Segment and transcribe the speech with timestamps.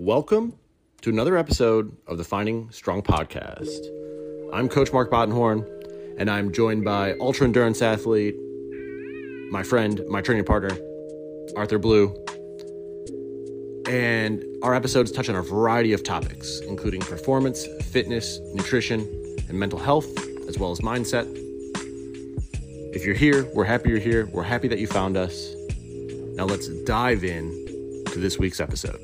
[0.00, 0.58] Welcome
[1.02, 3.78] to another episode of the Finding Strong podcast.
[4.52, 5.64] I'm Coach Mark Bottenhorn,
[6.18, 8.34] and I'm joined by ultra endurance athlete,
[9.52, 10.76] my friend, my training partner,
[11.56, 12.12] Arthur Blue.
[13.86, 19.02] And our episodes touch on a variety of topics, including performance, fitness, nutrition,
[19.48, 20.08] and mental health,
[20.48, 21.32] as well as mindset.
[22.92, 24.26] If you're here, we're happy you're here.
[24.26, 25.54] We're happy that you found us.
[26.34, 28.98] Now let's dive in to this week's episode.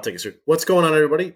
[0.00, 0.32] I'll take it, sir.
[0.46, 1.34] What's going on, everybody?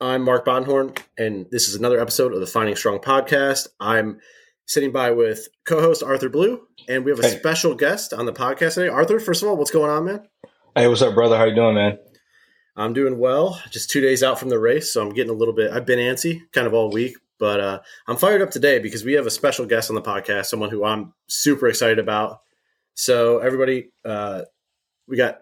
[0.00, 3.68] I'm Mark Bottenhorn, and this is another episode of the Finding Strong podcast.
[3.80, 4.18] I'm
[4.64, 7.38] sitting by with co-host Arthur Blue, and we have a Hey.
[7.38, 8.88] special guest on the podcast today.
[8.88, 10.26] Arthur, first of all, what's going on, man?
[10.74, 11.36] Hey, what's up, brother?
[11.36, 11.98] How you doing, man?
[12.76, 13.60] I'm doing well.
[13.70, 15.70] Just two days out from the race, so I'm getting a little bit.
[15.70, 19.12] I've been antsy kind of all week, but uh, I'm fired up today because we
[19.12, 22.40] have a special guest on the podcast, someone who I'm super excited about.
[22.94, 24.44] So, everybody, uh,
[25.06, 25.40] we got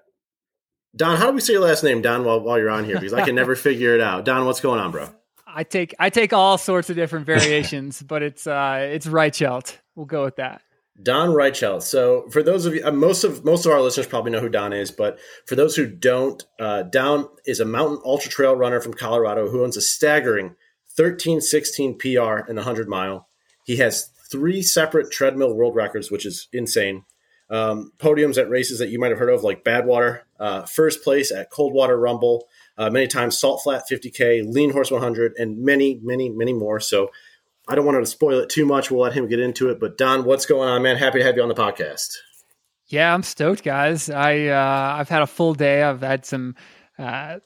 [0.97, 1.17] Don.
[1.17, 2.25] How do we say your last name, Don?
[2.25, 4.25] While while you're on here, because I can never figure it out.
[4.25, 5.09] Don, what's going on, bro?
[5.47, 9.77] I take I take all sorts of different variations, but it's uh it's Reichelt.
[9.95, 10.63] We'll go with that.
[11.03, 11.83] Don Reichelt.
[11.83, 14.49] So for those of you, uh, most of most of our listeners probably know who
[14.49, 18.81] Don is, but for those who don't, uh, Don is a mountain ultra trail runner
[18.81, 20.57] from Colorado who owns a staggering
[20.97, 23.29] 1316 PR in the 100 mile.
[23.65, 27.05] He has three separate treadmill world records, which is insane.
[27.49, 31.31] Um, podiums at races that you might have heard of, like Badwater, uh, first place
[31.31, 36.29] at Coldwater Rumble, uh, many times Salt Flat 50K, Lean Horse 100, and many, many,
[36.29, 36.81] many more.
[36.81, 37.11] So
[37.69, 38.91] I don't want to spoil it too much.
[38.91, 39.79] We'll let him get into it.
[39.81, 40.97] But Don, what's going on, man?
[40.97, 42.17] Happy to have you on the podcast.
[42.89, 44.09] Yeah, I'm stoked, guys.
[44.09, 45.83] I uh, I've had a full day.
[45.83, 46.55] I've had some
[46.99, 47.39] uh,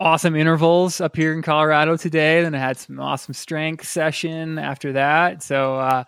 [0.00, 2.42] awesome intervals up here in Colorado today.
[2.42, 5.42] Then I had some awesome strength session after that.
[5.42, 6.04] So uh,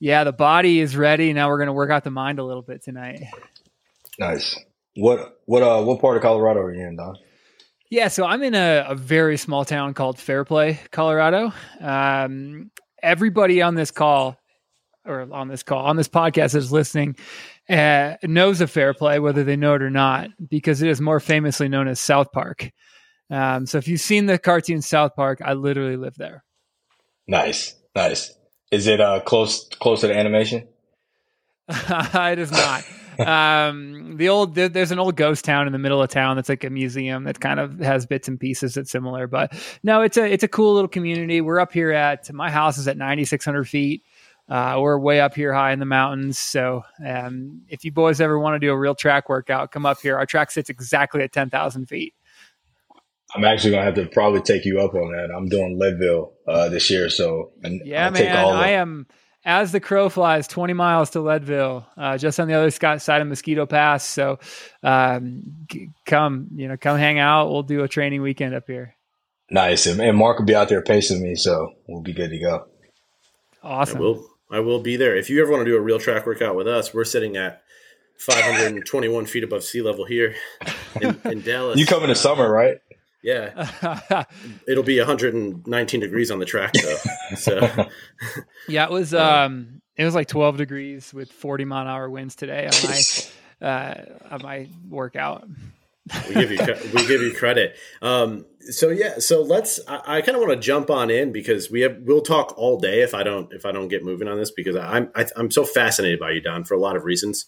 [0.00, 1.32] yeah, the body is ready.
[1.32, 3.22] Now we're gonna work out the mind a little bit tonight.
[4.18, 4.58] Nice.
[4.94, 7.16] What what uh what part of Colorado are you in, Don?
[7.90, 11.52] Yeah, so I'm in a, a very small town called Fairplay, Colorado.
[11.80, 14.36] Um, everybody on this call,
[15.04, 17.16] or on this call, on this podcast is listening,
[17.68, 21.68] uh, knows of Fairplay, whether they know it or not, because it is more famously
[21.68, 22.72] known as South Park.
[23.30, 26.44] Um, so if you've seen the cartoon South Park, I literally live there.
[27.26, 28.32] Nice, nice.
[28.70, 30.68] Is it uh close close to the animation?
[31.68, 32.84] it is not.
[33.18, 36.48] um, the old there, there's an old ghost town in the middle of town that's
[36.48, 39.26] like a museum that kind of has bits and pieces that's similar.
[39.26, 41.40] But no, it's a it's a cool little community.
[41.40, 44.04] We're up here at my house is at 9,600 feet.
[44.48, 46.38] Uh, we're way up here high in the mountains.
[46.38, 50.00] So um, if you boys ever want to do a real track workout, come up
[50.00, 50.16] here.
[50.16, 52.14] Our track sits exactly at 10,000 feet.
[53.34, 55.34] I'm actually gonna have to probably take you up on that.
[55.34, 58.44] I'm doing Leadville uh this year, so and Yeah, I'll take man.
[58.44, 59.06] all I am
[59.44, 63.28] as the crow flies 20 miles to Leadville, uh, just on the other side of
[63.28, 64.04] Mosquito Pass.
[64.04, 64.40] So
[64.82, 67.48] um, g- come, you know, come hang out.
[67.50, 68.96] We'll do a training weekend up here.
[69.48, 69.86] nice.
[69.86, 72.66] And, and Mark will be out there pacing me, so we'll be good to go.
[73.62, 73.98] Awesome.
[73.98, 74.26] I will.
[74.50, 75.16] I will be there.
[75.16, 77.62] If you ever want to do a real track workout with us, we're sitting at
[78.18, 80.34] 521 feet above sea level here
[81.00, 81.78] in, in Dallas.
[81.78, 82.76] You come in the Uh, summer, right?
[83.26, 84.22] Yeah,
[84.68, 87.34] it'll be 119 degrees on the track though.
[87.34, 87.88] So
[88.68, 92.36] yeah, it was um, it was like 12 degrees with 40 mile an hour winds
[92.36, 93.94] today on my uh,
[94.30, 95.48] on my workout.
[96.28, 96.58] we give you
[96.94, 97.74] we give you credit.
[98.00, 99.80] Um, so yeah, so let's.
[99.88, 102.78] I, I kind of want to jump on in because we have we'll talk all
[102.78, 105.50] day if I don't if I don't get moving on this because I'm I, I'm
[105.50, 107.44] so fascinated by you, Don, for a lot of reasons.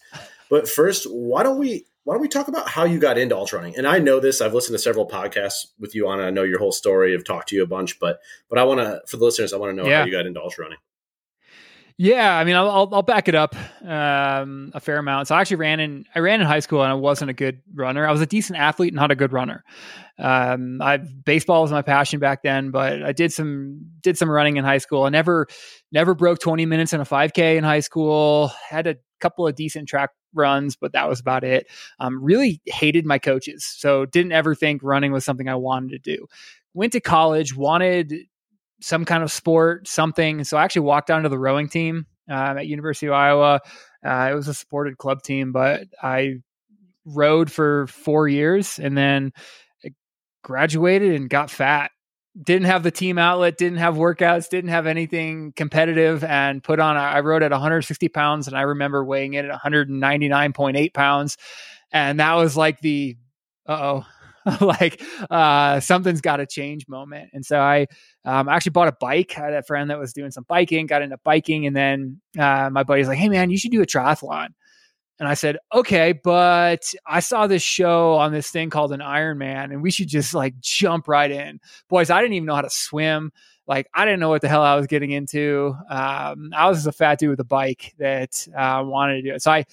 [0.51, 3.59] But first, why don't we why don't we talk about how you got into ultra
[3.59, 3.77] running?
[3.77, 4.41] And I know this.
[4.41, 6.21] I've listened to several podcasts with you on.
[6.21, 6.25] it.
[6.25, 7.13] I know your whole story.
[7.15, 9.59] I've talked to you a bunch, but but I want to for the listeners, I
[9.59, 9.99] want to know Yeah.
[10.01, 10.79] how you got into ultra running.
[12.01, 15.27] Yeah, I mean, I'll I'll, back it up um, a fair amount.
[15.27, 17.61] So I actually ran in I ran in high school and I wasn't a good
[17.75, 18.07] runner.
[18.07, 19.65] I was a decent athlete, not a good runner.
[20.17, 24.59] Um, I baseball was my passion back then, but I did some did some running
[24.59, 25.03] in high school.
[25.05, 25.49] I never
[25.91, 28.53] never broke twenty minutes in a five k in high school.
[28.71, 31.67] Had a couple of decent track runs, but that was about it.
[31.99, 36.17] Um, really hated my coaches, so didn't ever think running was something I wanted to
[36.17, 36.27] do.
[36.75, 38.15] Went to college, wanted
[38.81, 40.45] some kind of sport, something.
[40.45, 43.61] So I actually walked down to the rowing team um, at University of Iowa.
[44.05, 46.37] Uh, it was a supported club team, but I
[47.05, 49.33] rowed for four years and then
[50.43, 51.91] graduated and got fat.
[52.41, 56.97] Didn't have the team outlet, didn't have workouts, didn't have anything competitive, and put on.
[56.97, 61.37] I rode at 160 pounds, and I remember weighing in at 199.8 pounds,
[61.91, 63.17] and that was like the,
[63.67, 64.07] oh,
[64.61, 67.31] like uh, something's got to change moment.
[67.33, 67.87] And so I
[68.25, 69.35] um, actually bought a bike.
[69.37, 72.71] I had a friend that was doing some biking, got into biking, and then uh,
[72.71, 74.49] my buddy's like, "Hey man, you should do a triathlon."
[75.21, 79.73] And I said, okay, but I saw this show on this thing called an Ironman,
[79.73, 81.61] and we should just like jump right in.
[81.89, 83.33] Boys, I didn't even know how to swim.
[83.67, 85.75] Like, I didn't know what the hell I was getting into.
[85.91, 89.35] Um, I was just a fat dude with a bike that uh, wanted to do
[89.35, 89.43] it.
[89.43, 89.65] So I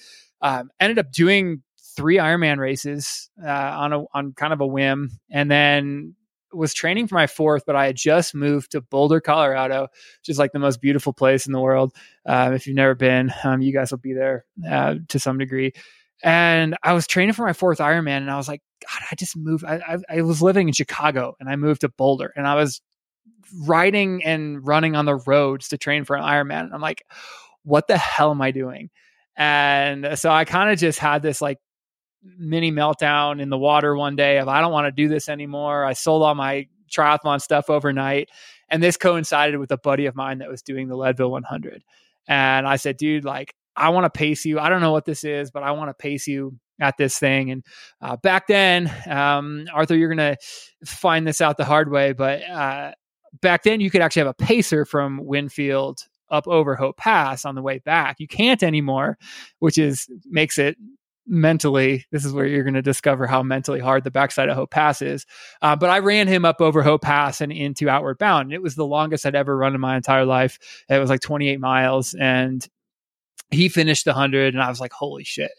[0.42, 1.62] um, ended up doing
[1.96, 6.14] three Ironman races uh, on a on kind of a whim, and then
[6.52, 7.64] was training for my fourth.
[7.66, 11.46] But I had just moved to Boulder, Colorado, which is like the most beautiful place
[11.46, 11.92] in the world.
[12.24, 15.72] Um, if you've never been, um, you guys will be there uh, to some degree.
[16.22, 19.36] And I was training for my fourth Ironman, and I was like, God, I just
[19.36, 19.64] moved.
[19.64, 22.80] I, I, I was living in Chicago, and I moved to Boulder, and I was
[23.64, 26.64] riding and running on the roads to train for an Ironman.
[26.64, 27.04] And I'm like,
[27.62, 28.90] what the hell am I doing?
[29.36, 31.58] And so I kind of just had this like
[32.38, 35.84] mini meltdown in the water one day of I don't want to do this anymore.
[35.84, 38.30] I sold all my triathlon stuff overnight.
[38.68, 41.84] And this coincided with a buddy of mine that was doing the Leadville 100.
[42.28, 44.58] And I said, dude, like, I want to pace you.
[44.58, 47.50] I don't know what this is, but I want to pace you at this thing.
[47.50, 47.64] And
[48.00, 50.36] uh, back then, um, Arthur, you're going to
[50.84, 52.92] find this out the hard way, but uh,
[53.40, 57.54] back then you could actually have a pacer from Winfield up over Hope Pass on
[57.54, 58.16] the way back.
[58.18, 59.18] You can't anymore,
[59.58, 60.76] which is makes it
[61.26, 62.04] mentally.
[62.10, 65.02] This is where you're going to discover how mentally hard the backside of Hope Pass
[65.02, 65.26] is.
[65.60, 68.52] Uh, but I ran him up over Hope Pass and into Outward Bound.
[68.52, 70.58] It was the longest I'd ever run in my entire life.
[70.88, 72.66] It was like 28 miles, and
[73.50, 75.52] he finished the hundred, and I was like, holy shit.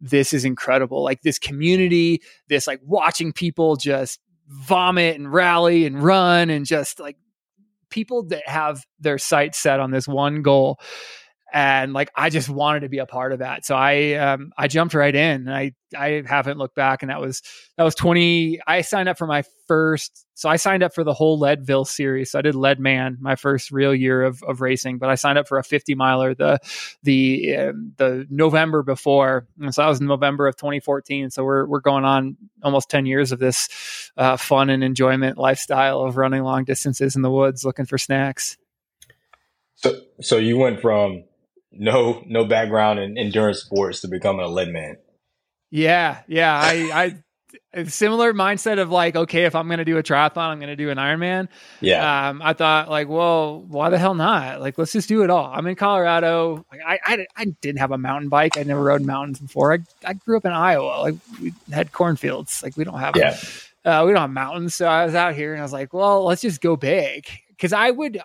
[0.00, 1.02] This is incredible.
[1.02, 7.00] Like this community, this like watching people just vomit and rally and run and just
[7.00, 7.16] like
[7.88, 10.78] people that have their sights set on this one goal
[11.54, 13.64] and like I just wanted to be a part of that.
[13.64, 15.48] So I um, I jumped right in.
[15.48, 17.42] I I haven't looked back, and that was
[17.76, 18.58] that was twenty.
[18.66, 20.26] I signed up for my first.
[20.34, 22.32] So I signed up for the whole Leadville series.
[22.32, 25.46] So I did Leadman my first real year of, of racing, but I signed up
[25.46, 26.58] for a fifty miler the
[27.04, 29.46] the uh, the November before.
[29.60, 31.30] And so that was November of 2014.
[31.30, 36.00] So we're we're going on almost ten years of this uh, fun and enjoyment lifestyle
[36.00, 38.58] of running long distances in the woods looking for snacks.
[39.76, 41.22] So so you went from
[41.76, 44.96] no no background in endurance sports to becoming a Leadman.
[45.70, 46.54] Yeah, yeah.
[46.54, 47.14] I,
[47.74, 50.68] I similar mindset of like, okay, if I'm going to do a triathlon, I'm going
[50.68, 51.48] to do an Ironman.
[51.80, 52.28] Yeah.
[52.28, 54.60] Um, I thought like, well, why the hell not?
[54.60, 55.50] Like, let's just do it all.
[55.52, 56.64] I'm in Colorado.
[56.70, 58.56] Like, I, I, I didn't have a mountain bike.
[58.56, 59.72] I never rode mountains before.
[59.72, 61.00] I, I grew up in Iowa.
[61.00, 62.62] Like, we had cornfields.
[62.62, 63.36] Like, we don't have, yeah.
[63.84, 64.74] uh, we don't have mountains.
[64.74, 67.26] So I was out here and I was like, well, let's just go big.
[67.58, 68.20] Cause I would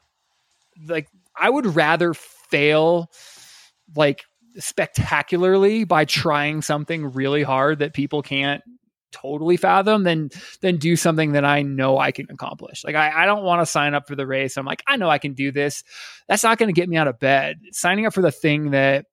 [0.88, 3.10] like, I would rather fail
[3.96, 4.24] like
[4.58, 8.62] spectacularly by trying something really hard that people can't
[9.12, 10.30] totally fathom then
[10.62, 12.84] then do something that I know I can accomplish.
[12.84, 14.58] Like I, I don't want to sign up for the race.
[14.58, 15.84] I'm like, I know I can do this.
[16.28, 17.60] That's not going to get me out of bed.
[17.72, 19.06] Signing up for the thing that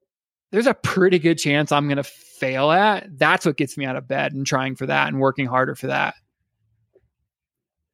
[0.51, 3.07] there's a pretty good chance I'm going to fail at.
[3.19, 5.89] That's what gets me out of bed and trying for that and working harder for
[5.89, 6.15] that.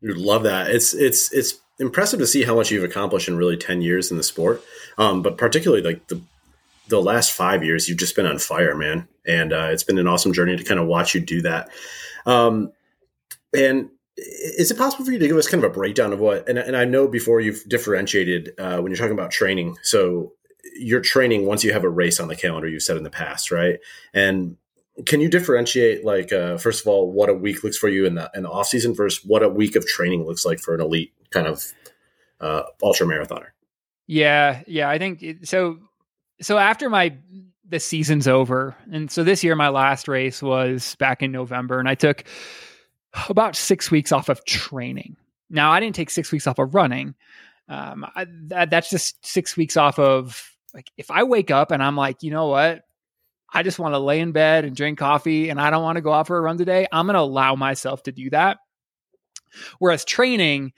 [0.00, 0.70] You love that.
[0.70, 4.16] It's it's it's impressive to see how much you've accomplished in really 10 years in
[4.16, 4.62] the sport.
[4.98, 6.20] Um, but particularly like the
[6.96, 9.08] the last five years, you've just been on fire, man.
[9.26, 11.68] And uh, it's been an awesome journey to kind of watch you do that.
[12.26, 12.72] Um,
[13.54, 16.48] and is it possible for you to give us kind of a breakdown of what?
[16.48, 19.76] And, and I know before you've differentiated uh, when you're talking about training.
[19.82, 20.32] So
[20.76, 22.68] you're training once you have a race on the calendar.
[22.68, 23.78] You've said in the past, right?
[24.14, 24.56] And
[25.06, 28.14] can you differentiate, like, uh, first of all, what a week looks for you in
[28.14, 30.80] the in the off season versus what a week of training looks like for an
[30.80, 31.64] elite kind of
[32.40, 33.48] uh, ultra marathoner?
[34.06, 35.78] Yeah, yeah, I think it, so
[36.42, 37.16] so after my
[37.68, 41.88] the season's over, and so this year my last race was back in November, and
[41.88, 42.24] I took
[43.28, 45.16] about six weeks off of training.
[45.48, 47.14] Now I didn't take six weeks off of running.
[47.68, 51.82] Um, I, that, that's just six weeks off of like if I wake up and
[51.82, 52.82] I'm like, you know what,
[53.52, 56.02] I just want to lay in bed and drink coffee, and I don't want to
[56.02, 56.86] go out for a run today.
[56.90, 58.58] I'm going to allow myself to do that.
[59.78, 60.72] Whereas training,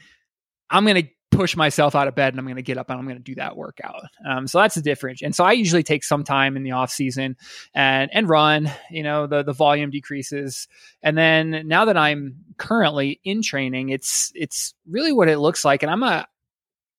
[0.71, 2.99] I'm going to push myself out of bed and I'm going to get up and
[2.99, 4.03] I'm going to do that workout.
[4.27, 5.23] Um, so that's the difference.
[5.23, 7.37] And so I usually take some time in the off season
[7.75, 8.71] and and run.
[8.91, 10.69] You know, the the volume decreases,
[11.03, 15.83] and then now that I'm currently in training, it's it's really what it looks like.
[15.83, 16.27] And I'm a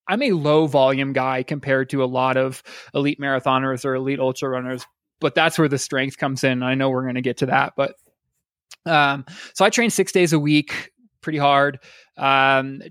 [0.08, 2.62] I'm a low volume guy compared to a lot of
[2.94, 4.86] elite marathoners or elite ultra runners,
[5.20, 6.62] but that's where the strength comes in.
[6.62, 7.96] I know we're going to get to that, but
[8.86, 11.80] um, so I train six days a week, pretty hard.
[12.18, 12.82] Um,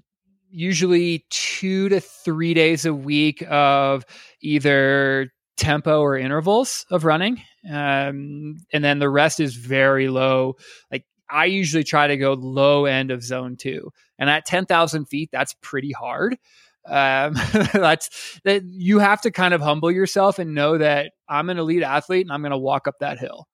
[0.55, 4.05] usually two to three days a week of
[4.41, 7.43] either tempo or intervals of running.
[7.69, 10.57] Um, and then the rest is very low.
[10.91, 13.91] Like I usually try to go low end of zone two.
[14.19, 16.37] And at 10,000 feet, that's pretty hard.
[16.87, 17.35] Um,
[17.73, 21.83] that's that you have to kind of humble yourself and know that I'm an elite
[21.83, 23.49] athlete and I'm going to walk up that hill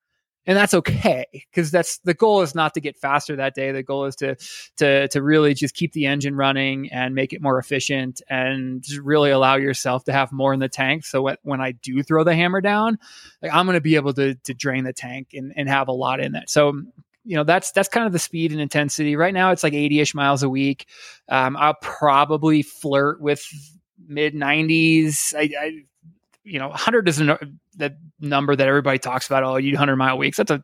[0.47, 3.73] and that's okay because that's the goal is not to get faster that day.
[3.73, 4.37] The goal is to
[4.78, 9.00] to to really just keep the engine running and make it more efficient and just
[9.00, 11.04] really allow yourself to have more in the tank.
[11.04, 12.99] So when, i do throw the hammer down
[13.42, 15.92] like i'm going to be able to to drain the tank and, and have a
[15.92, 16.73] lot in it so
[17.25, 19.16] you know that's that's kind of the speed and intensity.
[19.16, 20.87] Right now it's like 80ish miles a week.
[21.28, 23.47] Um, i'll probably flirt with
[24.06, 25.85] mid 90s I, I
[26.44, 29.42] you know 100 is the number that everybody talks about.
[29.42, 30.37] Oh, you 100 mile weeks.
[30.37, 30.62] That's a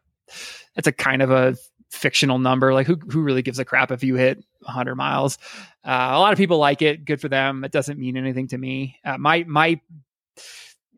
[0.75, 1.57] that's a kind of a
[1.91, 2.75] fictional number.
[2.75, 5.39] Like who who really gives a crap if you hit 100 miles?
[5.85, 7.05] Uh, a lot of people like it.
[7.05, 7.65] Good for them.
[7.65, 8.97] It doesn't mean anything to me.
[9.05, 9.81] Uh, my my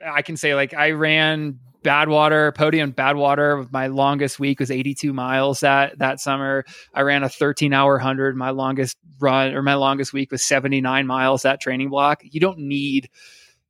[0.05, 3.71] I can say like I ran Badwater podium Badwater.
[3.73, 6.65] My longest week was 82 miles that that summer.
[6.95, 8.37] I ran a 13 hour 100.
[8.37, 12.21] My longest run or my longest week was 79 miles that training block.
[12.23, 13.09] You don't need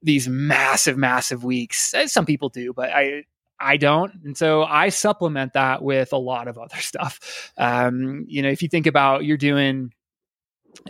[0.02, 1.92] these massive, massive weeks.
[1.94, 3.24] Eh, some people do, but I
[3.60, 4.12] I don't.
[4.24, 7.52] And so I supplement that with a lot of other stuff.
[7.56, 9.92] Um, you know, if you think about you're doing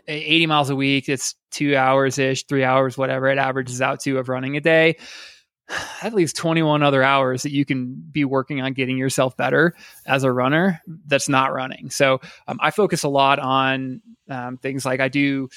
[0.06, 4.18] 80 miles a week, it's two hours ish, three hours, whatever it averages out to
[4.18, 4.96] of running a day.
[6.02, 9.74] At least 21 other hours that you can be working on getting yourself better
[10.06, 11.90] as a runner that's not running.
[11.90, 15.48] So um, I focus a lot on um, things like I do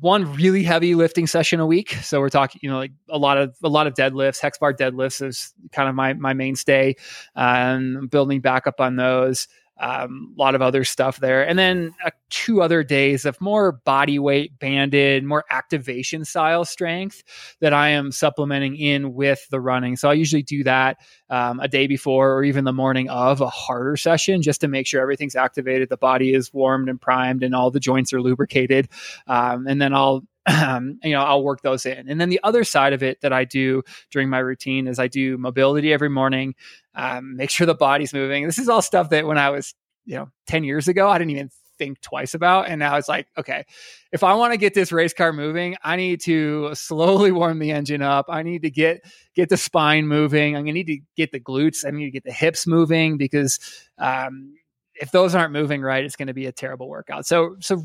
[0.00, 1.92] one really heavy lifting session a week.
[1.94, 4.40] So we're talking, you know, like a lot of a lot of deadlifts.
[4.40, 6.96] Hex bar deadlifts is kind of my my mainstay.
[7.36, 9.48] Um, building back up on those
[9.78, 11.46] um, a lot of other stuff there.
[11.46, 17.22] And then uh, two other days of more body weight banded, more activation style strength
[17.60, 19.96] that I am supplementing in with the running.
[19.96, 23.48] So I usually do that um, a day before or even the morning of a
[23.48, 27.54] harder session just to make sure everything's activated, the body is warmed and primed, and
[27.54, 28.88] all the joints are lubricated.
[29.26, 32.08] Um, and then I'll um, you know, I'll work those in.
[32.08, 35.08] And then the other side of it that I do during my routine is I
[35.08, 36.54] do mobility every morning,
[36.94, 38.46] um, make sure the body's moving.
[38.46, 39.74] This is all stuff that when I was,
[40.04, 42.68] you know, 10 years ago, I didn't even think twice about.
[42.68, 43.64] And now it's like, okay,
[44.12, 47.72] if I want to get this race car moving, I need to slowly warm the
[47.72, 48.26] engine up.
[48.28, 50.56] I need to get get the spine moving.
[50.56, 51.86] I'm gonna need to get the glutes.
[51.86, 53.58] I need to get the hips moving because
[53.98, 54.54] um,
[54.94, 57.26] if those aren't moving right, it's going to be a terrible workout.
[57.26, 57.84] So so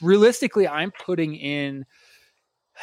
[0.00, 1.84] realistically, I'm putting in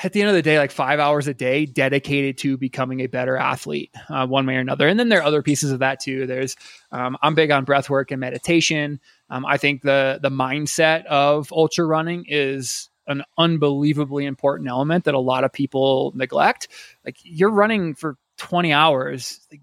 [0.04, 3.08] at the end of the day, like five hours a day dedicated to becoming a
[3.08, 4.88] better athlete, uh, one way or another.
[4.88, 6.26] And then there are other pieces of that too.
[6.26, 6.56] There's,
[6.92, 9.00] um, I'm big on breath work and meditation.
[9.30, 15.14] Um, I think the the mindset of ultra running is an unbelievably important element that
[15.14, 16.68] a lot of people neglect.
[17.06, 19.46] Like you're running for 20 hours.
[19.52, 19.62] Like,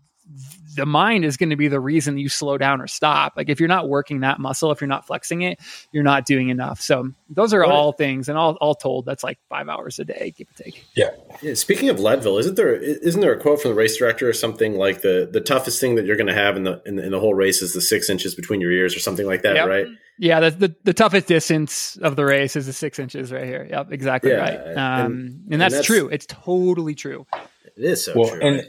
[0.75, 3.35] the mind is going to be the reason you slow down or stop.
[3.37, 5.59] Like if you're not working that muscle, if you're not flexing it,
[5.91, 6.81] you're not doing enough.
[6.81, 10.33] So those are all things, and all, all told, that's like five hours a day,
[10.37, 10.85] give or take.
[10.95, 11.11] Yeah.
[11.43, 11.55] yeah.
[11.55, 14.77] Speaking of Leadville, isn't there isn't there a quote from the race director or something
[14.77, 17.11] like the the toughest thing that you're going to have in the, in the, in
[17.11, 19.69] the whole race is the six inches between your ears or something like that, yep.
[19.69, 19.87] right?
[20.21, 23.67] Yeah, the, the, the toughest distance of the race is the six inches right here.
[23.71, 24.77] Yep, exactly yeah, right.
[24.77, 26.09] Um, and, and, that's and, that's true.
[26.09, 27.25] It's totally true.
[27.65, 28.41] It is so well, true.
[28.41, 28.67] And, right?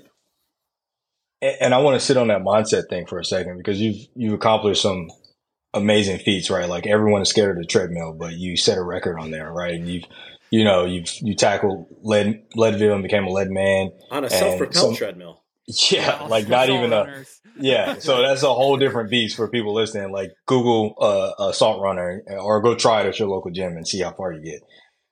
[1.41, 4.33] And I want to sit on that mindset thing for a second because you've you've
[4.33, 5.07] accomplished some
[5.73, 6.67] amazing feats, right?
[6.67, 9.73] Like everyone is scared of the treadmill, but you set a record on there, right?
[9.73, 10.03] And you've
[10.51, 14.97] you know you've you tackled lead Leadville and became a Leadman on a self propelled
[14.97, 15.43] treadmill.
[15.91, 17.25] Yeah, like not even a
[17.59, 17.99] yeah.
[17.99, 20.11] So that's a whole different beast for people listening.
[20.11, 24.01] Like Google uh, Assault Runner or go try it at your local gym and see
[24.01, 24.61] how far you get.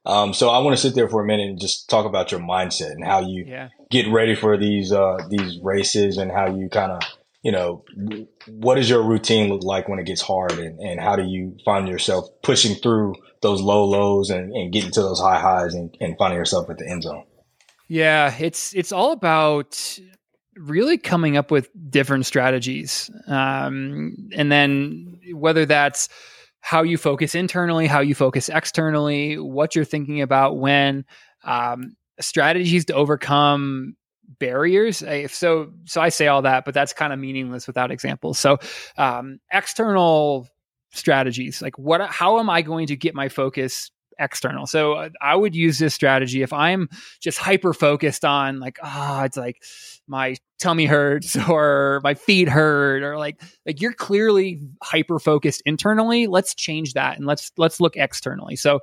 [0.07, 2.39] Um, so I want to sit there for a minute and just talk about your
[2.39, 3.69] mindset and how you yeah.
[3.89, 7.01] Get ready for these uh, these races and how you kind of
[7.41, 7.83] you know
[8.47, 11.55] what does your routine look like when it gets hard and, and how do you
[11.63, 15.95] find yourself pushing through those low lows and, and getting to those high highs and,
[15.99, 17.23] and finding yourself at the end zone.
[17.87, 19.99] Yeah, it's it's all about
[20.55, 26.09] really coming up with different strategies, um, and then whether that's
[26.59, 31.05] how you focus internally, how you focus externally, what you're thinking about when
[31.45, 33.95] um, strategies to overcome
[34.39, 35.01] barriers.
[35.01, 38.39] If so, so I say all that, but that's kind of meaningless without examples.
[38.39, 38.57] So
[38.97, 40.47] um, external
[40.91, 44.65] strategies, like what, how am I going to get my focus external.
[44.65, 49.21] So uh, I would use this strategy if I'm just hyper focused on like, ah,
[49.21, 49.63] oh, it's like
[50.07, 56.27] my tummy hurts or my feet hurt or like like you're clearly hyper focused internally.
[56.27, 58.55] Let's change that and let's let's look externally.
[58.55, 58.79] So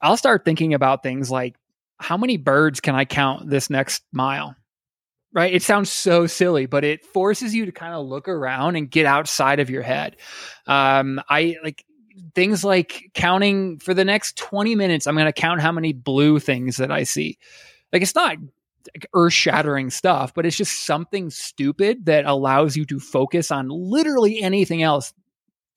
[0.00, 1.56] I'll start thinking about things like
[1.98, 4.56] how many birds can I count this next mile?
[5.34, 5.52] right?
[5.52, 9.04] It sounds so silly, but it forces you to kind of look around and get
[9.04, 10.16] outside of your head.
[10.66, 11.84] Um, I like
[12.34, 16.38] things like counting for the next 20 minutes, I'm going to count how many blue
[16.38, 17.36] things that I see.
[17.92, 18.36] Like it's not
[19.14, 24.40] earth shattering stuff, but it's just something stupid that allows you to focus on literally
[24.40, 25.12] anything else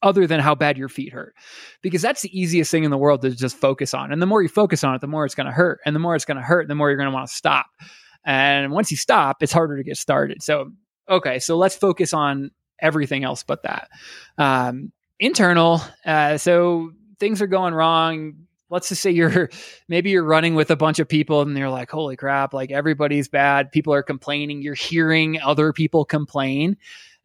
[0.01, 1.35] other than how bad your feet hurt.
[1.81, 4.11] Because that's the easiest thing in the world to just focus on.
[4.11, 5.79] And the more you focus on it, the more it's going to hurt.
[5.85, 7.67] And the more it's going to hurt, the more you're going to want to stop.
[8.25, 10.43] And once you stop, it's harder to get started.
[10.43, 10.71] So,
[11.09, 13.89] okay, so let's focus on everything else but that.
[14.37, 18.33] Um, internal, uh, so things are going wrong.
[18.69, 19.49] Let's just say you're
[19.87, 23.29] maybe you're running with a bunch of people and they're like, holy crap, like everybody's
[23.29, 23.71] bad.
[23.71, 24.61] People are complaining.
[24.61, 26.77] You're hearing other people complain.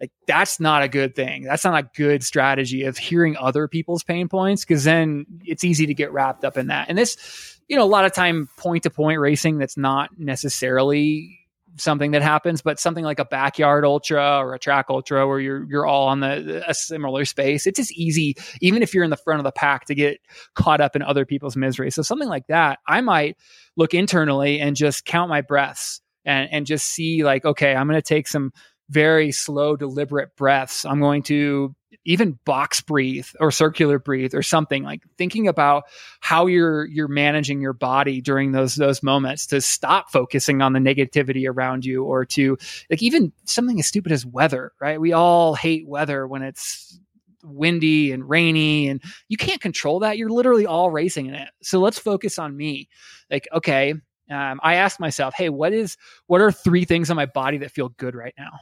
[0.02, 1.44] Like that's not a good thing.
[1.44, 5.86] That's not a good strategy of hearing other people's pain points because then it's easy
[5.86, 6.88] to get wrapped up in that.
[6.88, 11.38] And this you know, a lot of time point to point racing that's not necessarily
[11.76, 15.64] something that happens, but something like a backyard ultra or a track ultra where you're
[15.70, 17.66] you're all on the a similar space.
[17.66, 20.18] It's just easy, even if you're in the front of the pack, to get
[20.54, 21.92] caught up in other people's misery.
[21.92, 23.36] So something like that, I might
[23.76, 27.98] look internally and just count my breaths and and just see like, okay, I'm going
[27.98, 28.52] to take some
[28.92, 30.84] very slow, deliberate breaths.
[30.84, 35.84] I'm going to even box breathe or circular breathe or something like thinking about
[36.20, 40.80] how you're you're managing your body during those those moments to stop focusing on the
[40.80, 42.58] negativity around you or to
[42.90, 45.00] like even something as stupid as weather right?
[45.00, 46.98] We all hate weather when it's
[47.44, 50.18] windy and rainy and you can't control that.
[50.18, 51.48] You're literally all racing in it.
[51.62, 52.88] So let's focus on me.
[53.30, 53.94] Like okay
[54.30, 55.96] um, i ask myself hey what is
[56.26, 58.52] what are three things on my body that feel good right now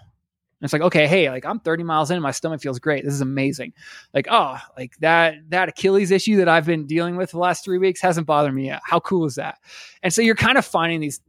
[0.60, 3.02] and it's like, okay, hey, like I'm 30 miles in, my stomach feels great.
[3.02, 3.72] This is amazing.
[4.12, 7.78] Like, oh, like that that Achilles issue that I've been dealing with the last three
[7.78, 8.82] weeks hasn't bothered me yet.
[8.84, 9.58] How cool is that?
[10.02, 11.20] And so you're kind of finding these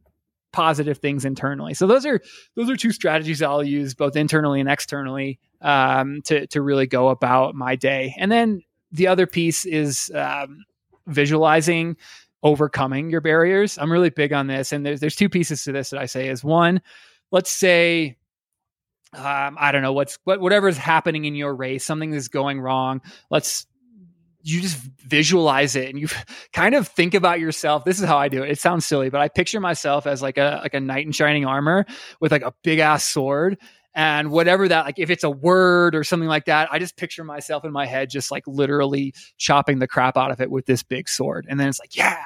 [0.51, 1.73] positive things internally.
[1.73, 2.19] So those are
[2.55, 7.07] those are two strategies I'll use both internally and externally um, to to really go
[7.07, 8.13] about my day.
[8.17, 8.61] And then
[8.91, 10.65] the other piece is um,
[11.07, 11.95] visualizing
[12.43, 13.77] overcoming your barriers.
[13.77, 16.27] I'm really big on this, and there's there's two pieces to this that I say
[16.27, 16.81] is one,
[17.31, 18.17] let's say
[19.13, 22.61] um, I don't know what's what whatever is happening in your race, something is going
[22.61, 23.01] wrong.
[23.29, 23.67] Let's
[24.43, 26.07] you just visualize it and you
[26.53, 27.83] kind of think about yourself.
[27.83, 28.51] This is how I do it.
[28.51, 31.45] It sounds silly, but I picture myself as like a like a knight in shining
[31.45, 31.85] armor
[32.19, 33.57] with like a big ass sword
[33.93, 37.23] and whatever that like if it's a word or something like that i just picture
[37.23, 40.81] myself in my head just like literally chopping the crap out of it with this
[40.83, 42.23] big sword and then it's like yeah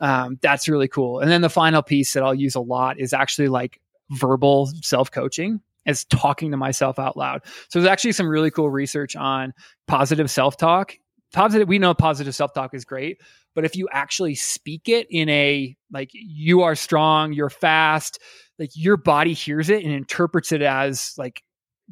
[0.00, 3.12] um, that's really cool and then the final piece that i'll use a lot is
[3.12, 7.42] actually like verbal self-coaching as talking to myself out loud.
[7.68, 9.52] So there's actually some really cool research on
[9.86, 10.94] positive self-talk.
[11.32, 13.20] Positive, we know positive self-talk is great,
[13.54, 18.20] but if you actually speak it in a like you are strong, you're fast,
[18.58, 21.42] like your body hears it and interprets it as like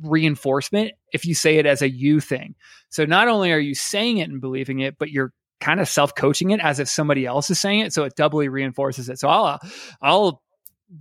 [0.01, 2.55] reinforcement if you say it as a you thing.
[2.89, 6.51] So not only are you saying it and believing it, but you're kind of self-coaching
[6.51, 9.61] it as if somebody else is saying it so it doubly reinforces it so i'll
[10.03, 10.43] i'll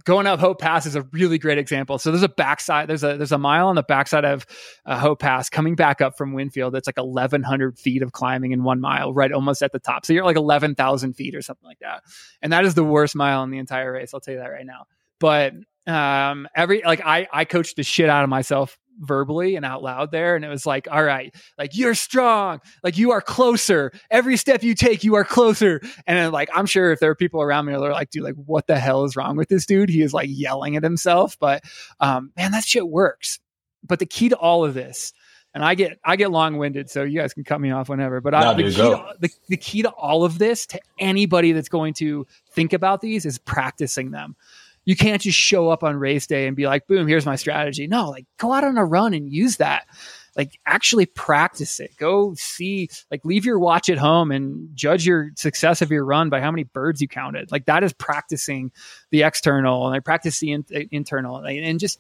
[0.06, 1.98] going up Hope Pass is a really great example.
[1.98, 4.46] So there's a backside, there's a there's a mile on the backside of
[4.86, 6.74] uh, Hope Pass coming back up from Winfield.
[6.74, 10.06] That's like 1,100 feet of climbing in one mile, right almost at the top.
[10.06, 12.04] So you're like 11,000 feet or something like that,
[12.42, 14.14] and that is the worst mile in the entire race.
[14.14, 14.86] I'll tell you that right now.
[15.20, 15.54] But
[15.88, 20.12] um, every like I I coached the shit out of myself verbally and out loud
[20.12, 23.92] there and it was like all right like you're strong like you are closer.
[24.10, 25.82] Every step you take you are closer.
[26.06, 28.36] And then, like i'm sure if there are people around me they're like dude like
[28.36, 29.90] what the hell is wrong with this dude?
[29.90, 31.38] He is like yelling at himself.
[31.40, 31.64] But
[32.00, 33.40] um man that shit works.
[33.84, 35.14] But the key to all of this
[35.54, 38.22] and I get I get long winded, so you guys can cut me off whenever.
[38.22, 41.68] But I, the, key to, the, the key to all of this, to anybody that's
[41.70, 44.36] going to think about these, is practicing them
[44.86, 47.88] you can't just show up on race day and be like, boom, here's my strategy.
[47.88, 49.86] No, like go out on a run and use that.
[50.36, 51.92] Like actually practice it.
[51.98, 56.30] Go see, like leave your watch at home and judge your success of your run
[56.30, 57.52] by how many birds you counted.
[57.52, 58.72] Like that is practicing
[59.12, 62.00] the external and I practice the in- uh, internal and just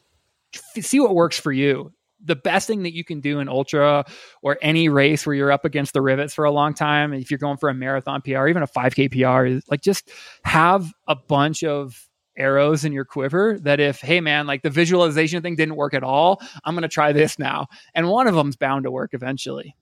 [0.54, 1.92] see what works for you
[2.24, 4.06] the best thing that you can do in ultra
[4.42, 7.40] or any race where you're up against the rivets for a long time if you're
[7.40, 10.12] going for a marathon pr even a 5k pr is like just
[10.44, 15.42] have a bunch of arrows in your quiver that if hey man like the visualization
[15.42, 17.68] thing didn't work at all i'm going to try this now.
[17.94, 19.76] And one of them's bound to work eventually.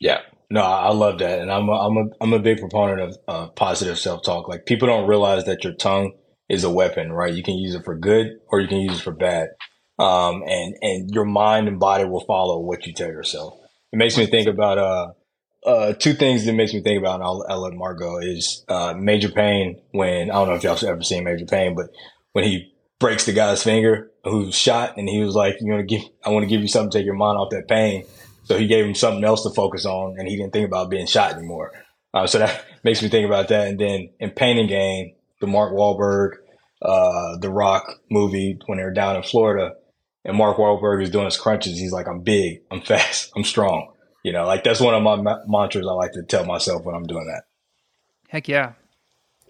[0.00, 0.20] Yeah.
[0.50, 1.40] No i love that.
[1.40, 4.48] And i'm a, I'm a, I'm a big proponent of uh, positive self-talk.
[4.48, 6.12] Like people don't realize that your tongue
[6.48, 7.32] is a weapon right?
[7.32, 9.48] You can use it for good or you can use it for bad.
[9.98, 13.54] Um, and and your mind and body will follow what you tell yourself.
[13.92, 15.08] It makes me think about uh
[15.64, 18.64] uh, two things that makes me think about, and I'll, I'll let Mark go, is
[18.68, 21.90] uh, Major Payne when, I don't know if y'all ever seen Major Payne, but
[22.32, 25.96] when he breaks the guy's finger who's shot, and he was like, "You want to
[25.96, 26.08] give?
[26.24, 28.04] I want to give you something to take your mind off that pain."
[28.44, 31.06] So he gave him something else to focus on, and he didn't think about being
[31.06, 31.72] shot anymore.
[32.12, 33.68] Uh, so that makes me think about that.
[33.68, 36.36] And then in Pain and Gain, the Mark Wahlberg,
[36.82, 39.74] uh, the Rock movie when they were down in Florida,
[40.24, 41.78] and Mark Wahlberg is doing his crunches.
[41.78, 43.90] He's like, "I'm big, I'm fast, I'm strong."
[44.24, 46.96] You know, like that's one of my ma- mantras I like to tell myself when
[46.96, 47.44] I'm doing that.
[48.28, 48.72] Heck yeah.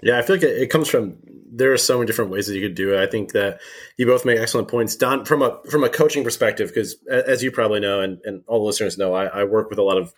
[0.03, 1.17] Yeah, I feel like it, it, comes from
[1.51, 3.01] there are so many different ways that you could do it.
[3.01, 3.61] I think that
[3.97, 4.97] you both make excellent points.
[4.97, 8.59] Don, from a from a coaching perspective, because as you probably know, and, and all
[8.59, 10.13] the listeners know, I, I work with a lot of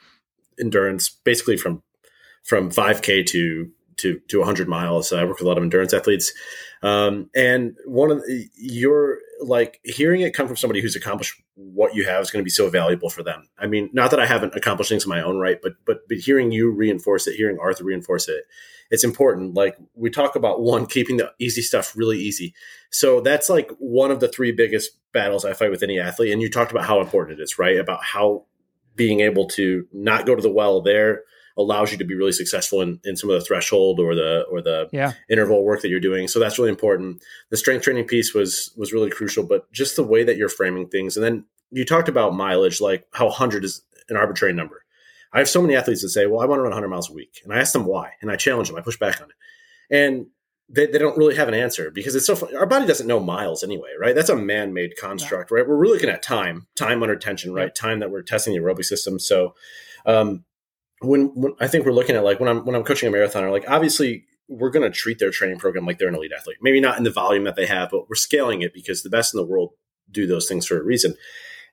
[0.59, 1.83] endurance, basically from
[2.43, 5.11] from 5K to to to 100 miles.
[5.11, 6.33] So I work with a lot of endurance athletes,
[6.83, 11.95] um, and one of the, your like hearing it come from somebody who's accomplished what
[11.95, 13.49] you have is going to be so valuable for them.
[13.59, 16.19] I mean, not that I haven't accomplished things in my own right, but but but
[16.19, 18.45] hearing you reinforce it, hearing Arthur reinforce it,
[18.91, 19.55] it's important.
[19.55, 22.55] Like we talk about one, keeping the easy stuff really easy.
[22.91, 26.33] So that's like one of the three biggest battles I fight with any athlete.
[26.33, 27.77] And you talked about how important it is, right?
[27.77, 28.45] About how
[28.95, 31.23] being able to not go to the well there
[31.57, 34.61] allows you to be really successful in, in some of the threshold or the or
[34.61, 35.13] the yeah.
[35.31, 36.29] interval work that you're doing.
[36.29, 37.23] So that's really important.
[37.51, 40.89] The strength training piece was was really crucial, but just the way that you're framing
[40.89, 41.17] things.
[41.17, 44.85] And then you talked about mileage, like how 100 is an arbitrary number.
[45.33, 47.13] I have so many athletes that say, "Well, I want to run 100 miles a
[47.15, 48.77] week," and I ask them why, and I challenge them.
[48.77, 49.37] I push back on it,
[49.95, 50.27] and
[50.69, 52.55] they, they don't really have an answer because it's so fun.
[52.57, 54.15] our body doesn't know miles anyway, right?
[54.15, 55.59] That's a man-made construct, yeah.
[55.59, 55.69] right?
[55.69, 57.75] We're really looking at time, time under tension, right?
[57.75, 59.19] Time that we're testing the aerobic system.
[59.19, 59.55] So,
[60.07, 60.45] um,
[61.01, 63.51] when, when I think we're looking at like when I'm when I'm coaching a marathoner,
[63.51, 66.59] like obviously we're going to treat their training program like they're an elite athlete.
[66.63, 69.35] Maybe not in the volume that they have, but we're scaling it because the best
[69.35, 69.73] in the world
[70.11, 71.15] do those things for a reason.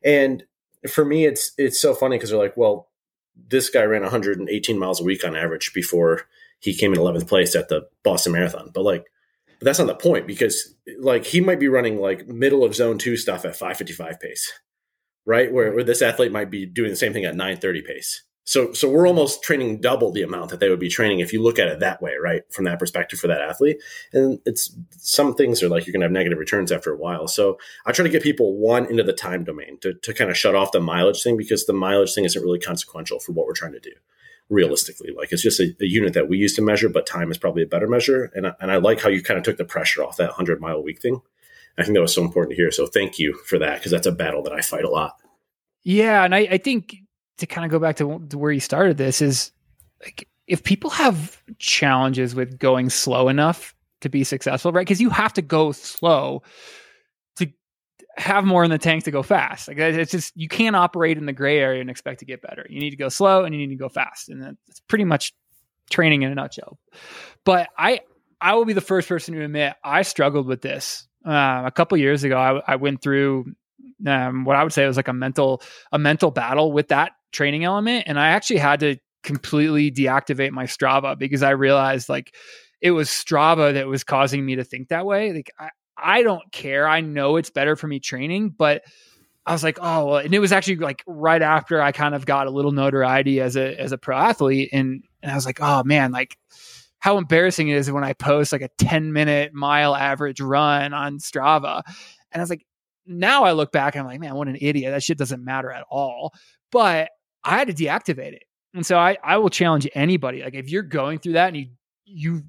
[0.04, 0.44] And
[0.90, 2.90] for me, it's it's so funny because they're like, well,
[3.36, 6.22] this guy ran 118 miles a week on average before
[6.60, 8.72] he came in 11th place at the Boston Marathon.
[8.74, 9.06] But like,
[9.60, 12.98] but that's not the point because like he might be running like middle of zone
[12.98, 14.52] two stuff at 555 pace,
[15.26, 15.52] right?
[15.52, 18.24] Where, where this athlete might be doing the same thing at 930 pace.
[18.46, 21.42] So, so we're almost training double the amount that they would be training if you
[21.42, 22.42] look at it that way, right?
[22.52, 23.78] From that perspective for that athlete.
[24.12, 27.28] And it's some things are like you're going to have negative returns after a while.
[27.28, 30.38] So I try to get people one into the time domain to, to kind of
[30.38, 33.54] shut off the mileage thing because the mileage thing isn't really consequential for what we're
[33.54, 33.94] trying to do
[34.50, 35.12] realistically.
[35.16, 37.64] Like it's just a, a unit that we use to measure, but time is probably
[37.64, 38.30] a better measure.
[38.36, 40.60] And I, and I like how you kind of took the pressure off that 100
[40.60, 41.22] mile week thing.
[41.78, 42.72] I think that was so important to hear.
[42.72, 45.16] So thank you for that because that's a battle that I fight a lot.
[45.84, 46.96] Yeah, and I, I think
[47.38, 48.06] to kind of go back to,
[48.38, 49.52] where you started this is
[50.02, 54.86] like if people have challenges with going slow enough to be successful, right?
[54.86, 56.44] Because you have to go slow
[57.38, 57.48] to
[58.18, 59.68] have more in the tank to go fast.
[59.68, 62.66] Like it's just you can't operate in the gray area and expect to get better.
[62.70, 65.34] You need to go slow and you need to go fast, and that's pretty much
[65.90, 66.78] training in a nutshell.
[67.46, 68.02] But I
[68.42, 71.08] I will be the first person to admit I struggled with this.
[71.26, 73.46] Uh, a couple years ago, I, I went through
[74.06, 75.62] um, what I would say was like a mental
[75.94, 78.06] a mental battle with that training element.
[78.08, 82.36] And I actually had to completely deactivate my Strava because I realized like
[82.82, 85.34] it was Strava that was causing me to think that way.
[85.34, 86.88] Like I, I don't care.
[86.88, 88.84] I know it's better for me training, but
[89.46, 92.26] I was like, oh, well, and it was actually like right after I kind of
[92.26, 95.60] got a little notoriety as a as a pro athlete, and and I was like,
[95.62, 96.38] oh man, like
[97.04, 101.20] how embarrassing it is when I post like a 10 minute mile average run on
[101.20, 101.82] Strava.
[102.32, 102.66] And I was like,
[103.06, 104.94] now I look back and I'm like, man, what an idiot.
[104.94, 106.34] That shit doesn't matter at all.
[106.72, 107.10] But
[107.44, 108.44] I had to deactivate it.
[108.74, 110.44] And so I, I will challenge anybody.
[110.44, 111.68] Like if you're going through that and you
[112.06, 112.44] you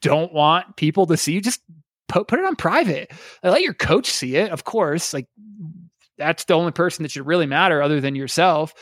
[0.00, 1.60] don't want people to see you, just
[2.08, 3.10] put put it on private.
[3.42, 5.12] Like, let your coach see it, of course.
[5.12, 5.26] Like
[6.18, 8.74] that's the only person that should really matter other than yourself.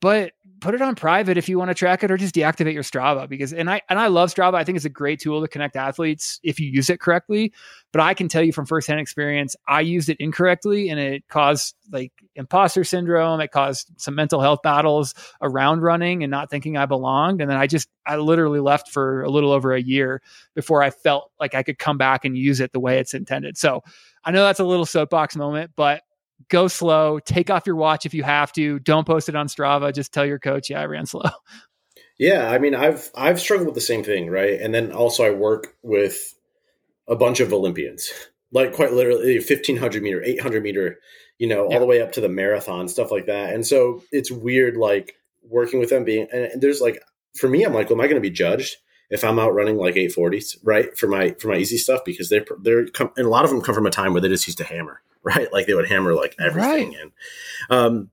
[0.00, 2.82] But put it on private if you want to track it or just deactivate your
[2.82, 4.54] Strava because and I and I love Strava.
[4.54, 7.52] I think it's a great tool to connect athletes if you use it correctly.
[7.92, 11.74] But I can tell you from firsthand experience, I used it incorrectly and it caused
[11.90, 13.40] like imposter syndrome.
[13.40, 17.40] It caused some mental health battles around running and not thinking I belonged.
[17.40, 20.22] And then I just I literally left for a little over a year
[20.54, 23.56] before I felt like I could come back and use it the way it's intended.
[23.56, 23.82] So
[24.24, 26.02] I know that's a little soapbox moment, but
[26.48, 28.78] go slow, take off your watch if you have to.
[28.78, 29.92] Don't post it on Strava.
[29.94, 31.30] Just tell your coach, yeah, I ran slow.
[32.18, 34.60] Yeah, I mean, I've I've struggled with the same thing, right?
[34.60, 36.34] And then also I work with
[37.06, 38.10] a bunch of Olympians,
[38.52, 40.98] like quite literally fifteen hundred meter, eight hundred meter,
[41.38, 41.74] you know, yeah.
[41.74, 43.54] all the way up to the marathon, stuff like that.
[43.54, 46.26] And so it's weird, like working with them being.
[46.32, 47.00] And there's like,
[47.36, 48.76] for me, I'm like, well, am I going to be judged?
[49.10, 52.44] if I'm out running like 840s, right, for my for my easy stuff because they're
[52.60, 54.64] they're and a lot of them come from a time where they just used to
[54.64, 55.02] hammer,
[55.36, 55.52] right?
[55.52, 57.00] Like they would hammer like everything right.
[57.00, 57.12] in.
[57.70, 58.10] Um,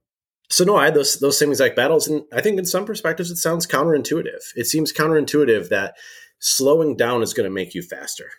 [0.48, 3.30] so no, I had those those same exact battles, and I think in some perspectives
[3.30, 4.42] it sounds counterintuitive.
[4.54, 5.96] It seems counterintuitive that
[6.38, 8.30] slowing down is going to make you faster,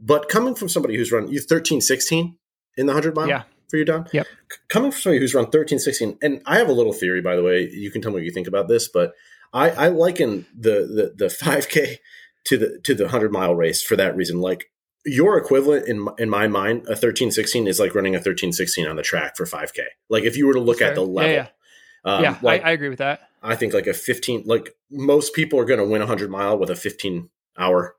[0.00, 2.36] But coming from somebody who's run you 13 16
[2.76, 3.42] in the 100 mile yeah.
[3.68, 4.06] for you, Don?
[4.12, 4.26] Yep.
[4.68, 7.42] Coming from somebody who's run 13 16, and I have a little theory, by the
[7.42, 7.68] way.
[7.70, 9.12] You can tell me what you think about this, but
[9.52, 11.98] I, I liken the, the, the 5K
[12.46, 14.40] to the to the 100 mile race for that reason.
[14.40, 14.70] Like,
[15.04, 19.02] your equivalent in in my mind, a 1316 is like running a 1316 on the
[19.02, 19.80] track for 5K.
[20.08, 21.30] Like, if you were to look at the level.
[21.30, 21.48] Yeah, yeah.
[22.06, 23.28] Um, yeah like, I, I agree with that.
[23.42, 26.58] I think like a 15, like most people are going to win a 100 mile
[26.58, 27.96] with a 15 hour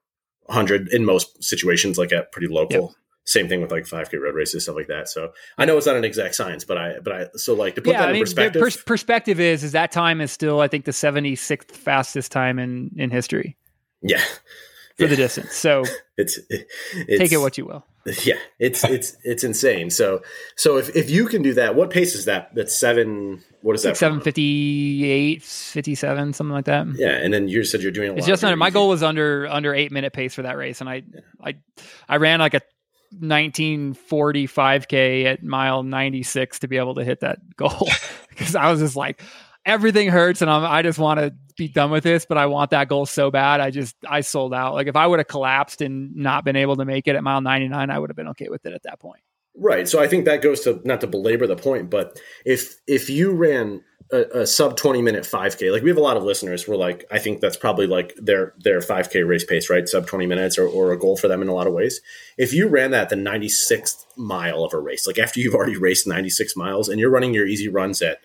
[0.48, 2.82] 100 in most situations, like at pretty local.
[2.82, 2.92] Yep.
[3.28, 5.08] Same thing with like 5K road races, stuff like that.
[5.10, 7.82] So I know it's not an exact science, but I, but I, so like to
[7.82, 8.62] put yeah, that in I mean, perspective.
[8.62, 12.92] Pers- perspective is, is that time is still, I think, the 76th fastest time in,
[12.96, 13.58] in history.
[14.04, 14.22] Yeah.
[14.98, 15.10] For yeah.
[15.10, 15.54] the distance.
[15.54, 15.84] So
[16.18, 17.86] it's, it's, take it what you will.
[18.24, 19.90] Yeah, it's it's it's insane.
[19.90, 20.22] So
[20.56, 22.54] so if, if you can do that, what pace is that?
[22.54, 23.44] That's seven.
[23.62, 23.98] What is that?
[23.98, 26.86] Seven fifty eight, fifty seven, something like that.
[26.98, 28.16] Yeah, and then you said you're doing.
[28.16, 28.56] it's just under.
[28.56, 31.22] My goal was under under eight minute pace for that race, and I yeah.
[31.44, 31.56] I
[32.08, 32.62] I ran like a
[33.20, 37.88] 1945k at mile 96 to be able to hit that goal
[38.30, 39.24] because I was just like
[39.66, 42.72] everything hurts and I'm, I just want to be done with this, but I want
[42.72, 43.62] that goal so bad.
[43.62, 44.74] I just, I sold out.
[44.74, 47.42] Like if I would have collapsed and not been able to make it at mile
[47.42, 49.22] 99, I would have been okay with it at that point.
[49.58, 49.88] Right.
[49.88, 53.32] So I think that goes to not to belabor the point, but if, if you
[53.32, 56.74] ran a, a sub 20 minute 5k, like we have a lot of listeners who
[56.74, 59.88] are like, I think that's probably like their, their 5k race pace, right?
[59.88, 62.02] Sub 20 minutes or, or a goal for them in a lot of ways.
[62.38, 66.06] If you ran that the 96th mile of a race, like after you've already raced
[66.06, 68.20] 96 miles and you're running your easy runs at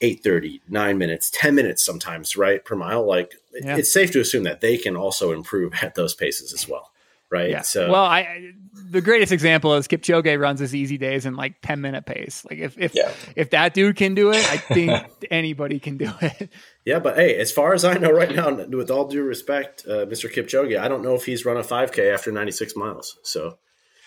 [0.00, 3.76] 8.30 9 minutes 10 minutes sometimes right per mile like yeah.
[3.76, 6.90] it's safe to assume that they can also improve at those paces as well
[7.30, 7.60] right yeah.
[7.60, 8.52] so well i
[8.90, 12.58] the greatest example is kipchoge runs his easy days in like 10 minute pace like
[12.58, 13.12] if if yeah.
[13.36, 16.50] if that dude can do it i think anybody can do it
[16.84, 20.06] yeah but hey as far as i know right now with all due respect uh,
[20.06, 23.58] mr kipchoge i don't know if he's run a 5k after 96 miles so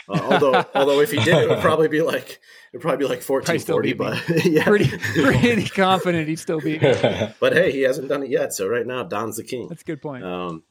[0.10, 2.40] uh, although, although if he did, it would probably be like
[2.72, 3.94] it'd probably be like fourteen forty.
[3.94, 6.78] But yeah, pretty pretty confident he'd still be.
[7.40, 8.54] but hey, he hasn't done it yet.
[8.54, 9.68] So right now, Don's the king.
[9.70, 10.24] That's a good point.
[10.24, 10.64] Um,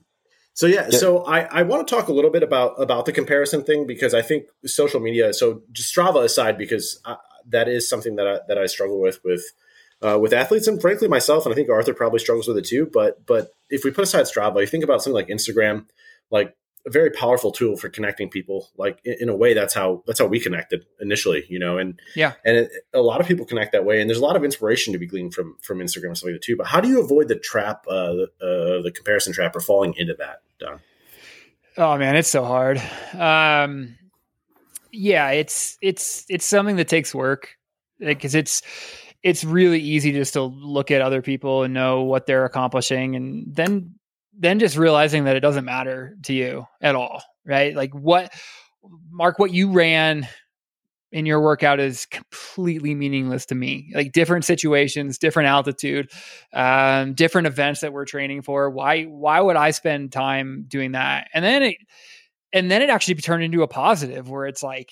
[0.55, 3.13] so yeah, yeah, so I, I want to talk a little bit about about the
[3.13, 5.33] comparison thing because I think social media.
[5.33, 7.17] So just Strava aside, because I,
[7.49, 9.45] that is something that I, that I struggle with with
[10.03, 12.91] uh, with athletes and frankly myself, and I think Arthur probably struggles with it too.
[12.93, 15.87] But but if we put aside Strava, you think about something like Instagram,
[16.31, 16.55] like
[16.87, 18.71] a very powerful tool for connecting people.
[18.77, 21.79] Like in, in, a way, that's how that's how we connected initially, you know.
[21.79, 24.01] And yeah, and it, a lot of people connect that way.
[24.01, 26.35] And there's a lot of inspiration to be gleaned from from Instagram and stuff like
[26.35, 26.57] that too.
[26.57, 29.95] But how do you avoid the trap, uh, the, uh, the comparison trap, or falling
[29.97, 30.81] into that, Don?
[31.77, 32.83] Oh man, it's so hard.
[33.15, 33.97] Um,
[34.91, 37.57] yeah, it's it's it's something that takes work
[37.99, 38.63] because it's
[39.23, 43.55] it's really easy just to look at other people and know what they're accomplishing and
[43.55, 43.95] then
[44.37, 47.75] then just realizing that it doesn't matter to you at all, right?
[47.75, 48.33] Like what,
[49.11, 50.27] Mark, what you ran
[51.13, 53.93] in your workout is completely meaningless to me.
[53.95, 56.11] Like different situations, different altitude,
[56.55, 58.71] um, different events that we're training for.
[58.71, 61.29] Why, why would I spend time doing that?
[61.35, 61.77] And then it,
[62.53, 64.91] and then it actually turned into a positive where it's like,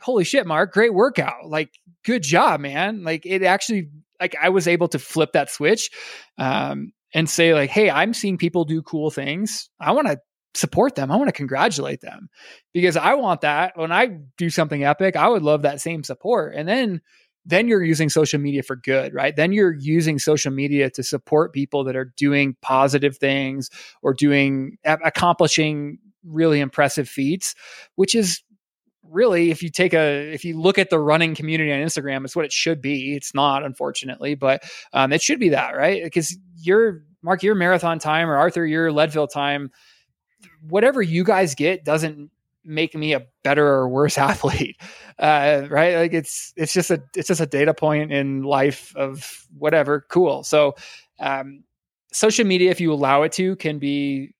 [0.00, 1.46] holy shit, Mark, great workout.
[1.46, 1.70] Like,
[2.04, 3.02] good job, man.
[3.02, 3.88] Like it actually,
[4.20, 5.90] like I was able to flip that switch.
[6.36, 9.70] Um, and say like, "Hey, I'm seeing people do cool things.
[9.80, 10.18] I want to
[10.54, 11.10] support them.
[11.10, 12.28] I want to congratulate them
[12.74, 15.16] because I want that when I do something epic.
[15.16, 17.00] I would love that same support." And then
[17.46, 19.36] then you're using social media for good, right?
[19.36, 23.68] Then you're using social media to support people that are doing positive things
[24.02, 27.54] or doing accomplishing really impressive feats,
[27.96, 28.42] which is
[29.10, 32.34] really if you take a if you look at the running community on instagram it's
[32.34, 36.36] what it should be it's not unfortunately but um, it should be that right because
[36.56, 39.70] your Mark, your marathon time or Arthur, your Leadville time,
[40.68, 42.30] whatever you guys get doesn't
[42.66, 44.76] make me a better or worse athlete.
[45.18, 45.96] Uh, right.
[45.96, 50.04] Like it's, it's just a, it's just a data point in life of whatever.
[50.10, 50.44] Cool.
[50.44, 50.74] So,
[51.18, 51.64] um,
[52.12, 54.34] social media, if you allow it to, can be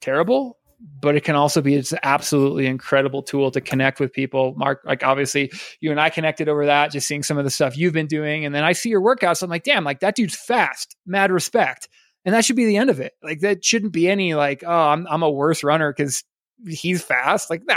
[0.00, 4.54] terrible, but it can also be it's an absolutely incredible tool to connect with people.
[4.56, 7.76] Mark, like obviously you and I connected over that, just seeing some of the stuff
[7.76, 8.44] you've been doing.
[8.44, 9.42] And then I see your workouts.
[9.42, 11.88] I'm like, damn, like that dude's fast, mad respect.
[12.24, 13.12] And that should be the end of it.
[13.22, 16.24] Like that shouldn't be any like, oh, I'm I'm a worse runner because
[16.66, 17.50] he's fast.
[17.50, 17.62] Like.
[17.66, 17.76] Nah,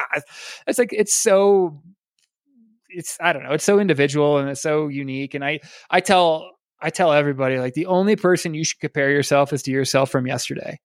[0.67, 1.81] it's like it's so
[2.89, 5.33] it's I don't know, it's so individual and it's so unique.
[5.33, 5.59] And I
[5.89, 9.71] I tell I tell everybody like the only person you should compare yourself is to
[9.71, 10.79] yourself from yesterday.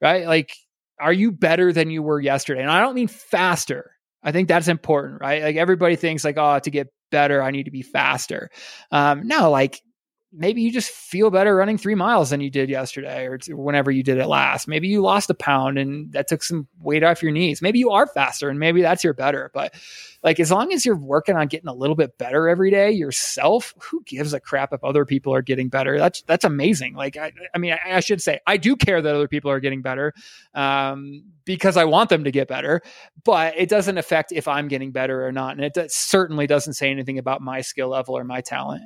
[0.00, 0.26] Right?
[0.26, 0.54] Like
[1.00, 2.62] are you better than you were yesterday?
[2.62, 3.92] And I don't mean faster.
[4.22, 5.42] I think that's important, right?
[5.42, 8.50] Like everybody thinks like, oh, to get better, I need to be faster.
[8.90, 9.80] Um, no, like
[10.36, 14.02] maybe you just feel better running three miles than you did yesterday or whenever you
[14.02, 14.66] did it last.
[14.66, 17.62] Maybe you lost a pound and that took some weight off your knees.
[17.62, 19.50] Maybe you are faster and maybe that's your better.
[19.54, 19.74] But
[20.22, 23.74] like, as long as you're working on getting a little bit better every day yourself,
[23.78, 25.98] who gives a crap if other people are getting better?
[25.98, 26.94] That's, that's amazing.
[26.94, 29.60] Like, I, I mean, I, I, should say, I do care that other people are
[29.60, 30.12] getting better
[30.54, 32.82] um, because I want them to get better,
[33.22, 35.56] but it doesn't affect if I'm getting better or not.
[35.56, 38.82] And it certainly doesn't say anything about my skill level or my talent.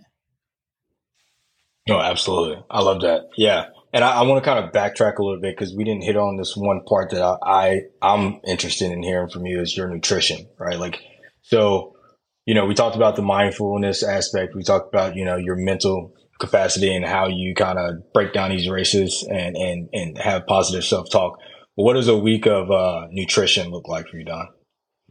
[1.88, 2.62] No, absolutely.
[2.70, 3.31] I love that.
[3.37, 3.66] Yeah.
[3.92, 6.16] And I, I want to kind of backtrack a little bit because we didn't hit
[6.16, 9.88] on this one part that I, I am interested in hearing from you is your
[9.88, 10.79] nutrition, right?
[10.79, 11.01] Like,
[11.42, 11.96] so,
[12.44, 14.55] you know, we talked about the mindfulness aspect.
[14.55, 18.51] We talked about, you know, your mental capacity and how you kind of break down
[18.51, 21.38] these races and, and, and have positive self talk.
[21.74, 24.48] What does a week of uh, nutrition look like for you, Don?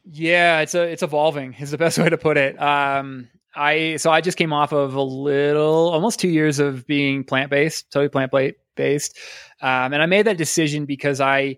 [0.10, 2.62] Yeah, it's a, it's evolving is the best way to put it.
[2.62, 7.24] Um, I so I just came off of a little, almost two years of being
[7.24, 9.18] plant based, totally plant based,
[9.62, 11.58] um, and I made that decision because I,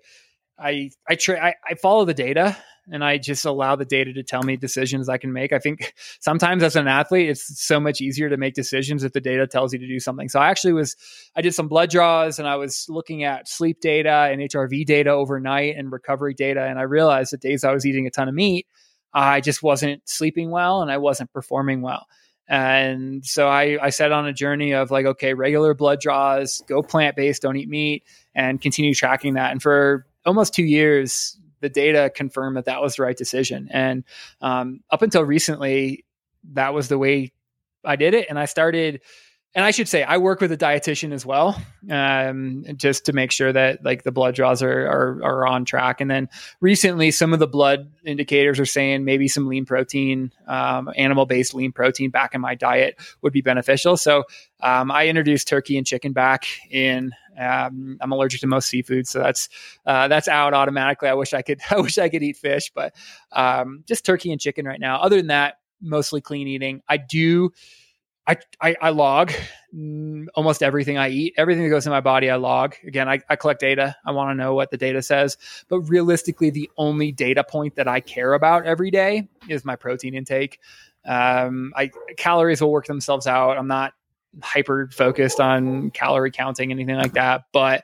[0.58, 2.58] I, I, tra- I, I follow the data
[2.92, 5.54] and I just allow the data to tell me decisions I can make.
[5.54, 9.22] I think sometimes as an athlete, it's so much easier to make decisions if the
[9.22, 10.30] data tells you to do something.
[10.30, 10.96] So I actually was,
[11.36, 15.12] I did some blood draws and I was looking at sleep data and HRV data
[15.12, 18.34] overnight and recovery data, and I realized the days I was eating a ton of
[18.34, 18.66] meat
[19.14, 22.08] I just wasn't sleeping well and I wasn't performing well.
[22.48, 26.82] And so I, I set on a journey of like, okay, regular blood draws, go
[26.82, 29.52] plant based, don't eat meat, and continue tracking that.
[29.52, 33.68] And for almost two years, the data confirmed that that was the right decision.
[33.72, 34.04] And
[34.42, 36.06] um, up until recently,
[36.54, 37.32] that was the way
[37.86, 38.28] I did it.
[38.30, 39.02] And I started
[39.56, 41.60] and I should say I work with a dietitian as well,
[41.90, 46.02] um, just to make sure that like the blood draws are, are, are on track.
[46.02, 46.30] And then
[46.62, 51.56] recently, some of the blood indicators are saying maybe some lean protein, um, animal based
[51.56, 53.98] lean protein back in my diet would be beneficial.
[53.98, 54.26] So
[54.62, 57.12] um, I introduced turkey and chicken back in.
[57.36, 59.50] Um, I'm allergic to most seafood, so that's
[59.86, 61.10] uh, that's out automatically.
[61.10, 62.94] I wish I could I wish I could eat fish, but
[63.32, 65.02] um, just turkey and chicken right now.
[65.02, 66.82] Other than that, mostly clean eating.
[66.88, 67.52] I do
[68.30, 69.32] I, I, I, log
[70.36, 72.30] almost everything I eat, everything that goes in my body.
[72.30, 73.10] I log again.
[73.10, 73.96] I, I collect data.
[74.06, 75.36] I want to know what the data says,
[75.68, 80.14] but realistically, the only data point that I care about every day is my protein
[80.14, 80.60] intake.
[81.06, 83.58] Um, I calories will work themselves out.
[83.58, 83.94] I'm not
[84.44, 87.84] hyper focused on calorie counting, anything like that, but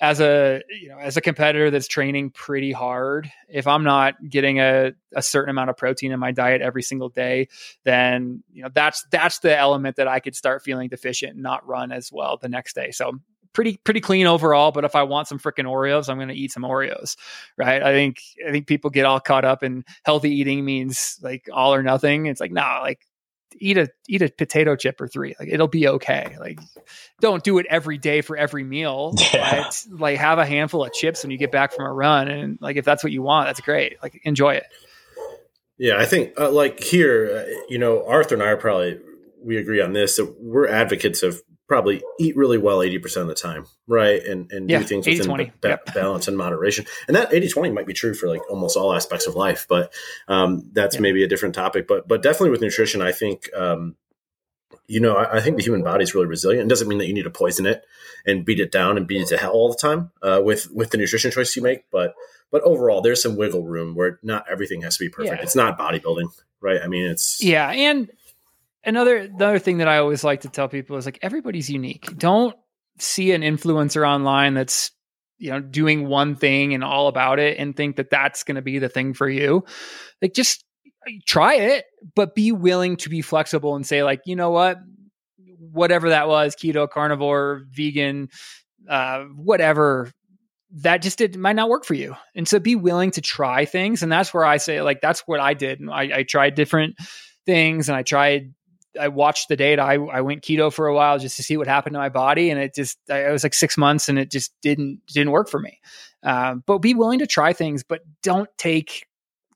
[0.00, 4.58] as a you know as a competitor that's training pretty hard if i'm not getting
[4.58, 7.46] a, a certain amount of protein in my diet every single day
[7.84, 11.66] then you know that's that's the element that i could start feeling deficient and not
[11.66, 12.90] run as well the next day.
[12.90, 13.12] So
[13.52, 16.52] pretty pretty clean overall but if i want some freaking oreos i'm going to eat
[16.52, 17.16] some oreos
[17.56, 17.82] right?
[17.82, 21.74] I think i think people get all caught up in healthy eating means like all
[21.74, 22.26] or nothing.
[22.26, 23.00] It's like nah like
[23.58, 25.34] eat a eat a potato chip or three.
[25.38, 26.36] Like it'll be okay.
[26.38, 26.60] Like
[27.20, 29.62] don't do it every day for every meal yeah.
[29.62, 32.58] but like have a handful of chips when you get back from a run and
[32.60, 34.02] like if that's what you want that's great.
[34.02, 34.66] Like enjoy it.
[35.78, 38.98] Yeah i think uh, like here uh, you know arthur and i are probably
[39.42, 43.34] we agree on this that we're advocates of probably eat really well 80% of the
[43.34, 44.20] time, right?
[44.24, 45.94] And and yeah, do things 80, within ba- yep.
[45.94, 46.84] balance and moderation.
[47.06, 49.92] And that 80-20 might be true for like almost all aspects of life, but
[50.26, 51.00] um, that's yeah.
[51.00, 51.86] maybe a different topic.
[51.86, 53.94] But but definitely with nutrition, I think um,
[54.88, 56.66] you know, I, I, think the human body is really resilient.
[56.66, 57.84] It doesn't mean that you need to poison it
[58.26, 60.90] and beat it down and beat it to hell all the time uh, with with
[60.90, 61.84] the nutrition choice you make.
[61.92, 62.16] But
[62.50, 65.36] but overall, there's some wiggle room where not everything has to be perfect.
[65.36, 65.42] Yeah.
[65.42, 66.30] It's not bodybuilding,
[66.60, 66.80] right?
[66.82, 68.10] I mean, it's yeah, and
[68.84, 72.16] another another thing that I always like to tell people is like everybody's unique.
[72.16, 72.56] Don't
[72.98, 74.90] see an influencer online that's
[75.38, 78.62] you know doing one thing and all about it and think that that's going to
[78.62, 79.64] be the thing for you.
[80.20, 80.64] Like just
[81.26, 84.78] try it, but be willing to be flexible and say like, you know what,
[85.58, 88.28] whatever that was, keto, carnivore, vegan,
[88.88, 90.10] uh, whatever
[90.72, 94.02] that just did might not work for you and so be willing to try things
[94.02, 96.96] and that's where i say like that's what i did I, I tried different
[97.44, 98.54] things and i tried
[98.98, 99.82] I watched the data.
[99.82, 102.50] I, I went keto for a while just to see what happened to my body,
[102.50, 105.60] and it just I was like six months, and it just didn't didn't work for
[105.60, 105.80] me.
[106.22, 109.06] Um, but be willing to try things, but don't take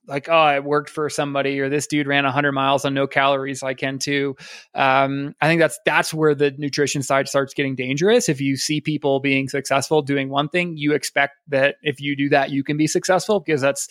[0.07, 3.63] like oh it worked for somebody or this dude ran 100 miles on no calories
[3.63, 4.35] i can too
[4.73, 8.81] um, i think that's that's where the nutrition side starts getting dangerous if you see
[8.81, 12.77] people being successful doing one thing you expect that if you do that you can
[12.77, 13.87] be successful because that's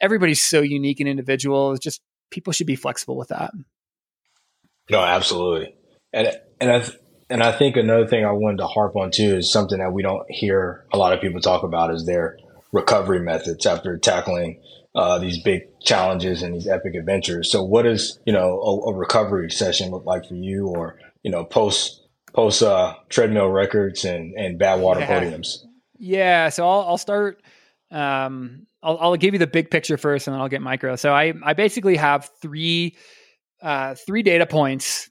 [0.00, 2.00] everybody's so unique and individual it's just
[2.30, 3.50] people should be flexible with that
[4.90, 5.74] no, absolutely.
[6.12, 6.84] And and I
[7.28, 10.02] and I think another thing I wanted to harp on too is something that we
[10.02, 12.38] don't hear a lot of people talk about is their
[12.72, 14.60] recovery methods after tackling
[14.94, 17.50] uh, these big challenges and these epic adventures.
[17.50, 21.30] So, what does you know a, a, recovery session look like for you, or you
[21.30, 25.20] know post post uh, treadmill records and and Badwater yeah.
[25.20, 25.58] podiums.
[25.98, 27.40] Yeah, so I'll I'll start.
[27.92, 30.96] Um, I'll I'll give you the big picture first, and then I'll get micro.
[30.96, 32.96] So I I basically have three
[33.62, 35.10] uh, three data points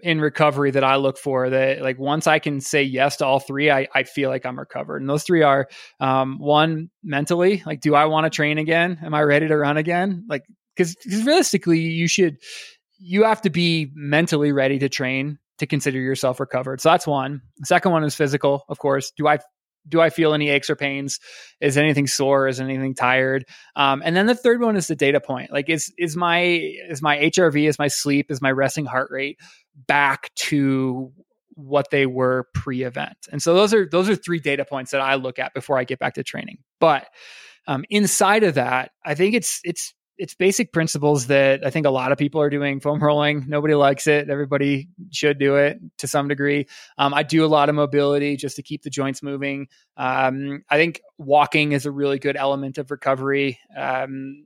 [0.00, 3.40] in recovery that I look for that like once I can say yes to all
[3.40, 5.02] three, I, I feel like I'm recovered.
[5.02, 5.68] And those three are
[6.00, 8.98] um, one mentally, like, do I want to train again?
[9.02, 10.24] Am I ready to run again?
[10.28, 10.44] Like,
[10.76, 12.36] because cause realistically, you should,
[12.98, 16.80] you have to be mentally ready to train to consider yourself recovered.
[16.80, 17.42] So that's one.
[17.64, 19.12] Second one is physical, of course.
[19.16, 19.38] Do I
[19.88, 21.18] do I feel any aches or pains?
[21.60, 22.48] Is anything sore?
[22.48, 23.44] Is anything tired?
[23.76, 25.52] Um, and then the third one is the data point.
[25.52, 26.40] Like, is is my
[26.88, 29.38] is my HRV, is my sleep, is my resting heart rate
[29.86, 31.12] back to
[31.54, 33.16] what they were pre-event.
[33.30, 35.84] And so those are those are three data points that I look at before I
[35.84, 36.58] get back to training.
[36.80, 37.06] But
[37.66, 41.90] um, inside of that, I think it's it's it's basic principles that I think a
[41.90, 42.78] lot of people are doing.
[42.78, 44.30] Foam rolling, nobody likes it.
[44.30, 46.68] Everybody should do it to some degree.
[46.96, 49.66] Um, I do a lot of mobility just to keep the joints moving.
[49.96, 53.58] Um, I think walking is a really good element of recovery.
[53.76, 54.44] Um,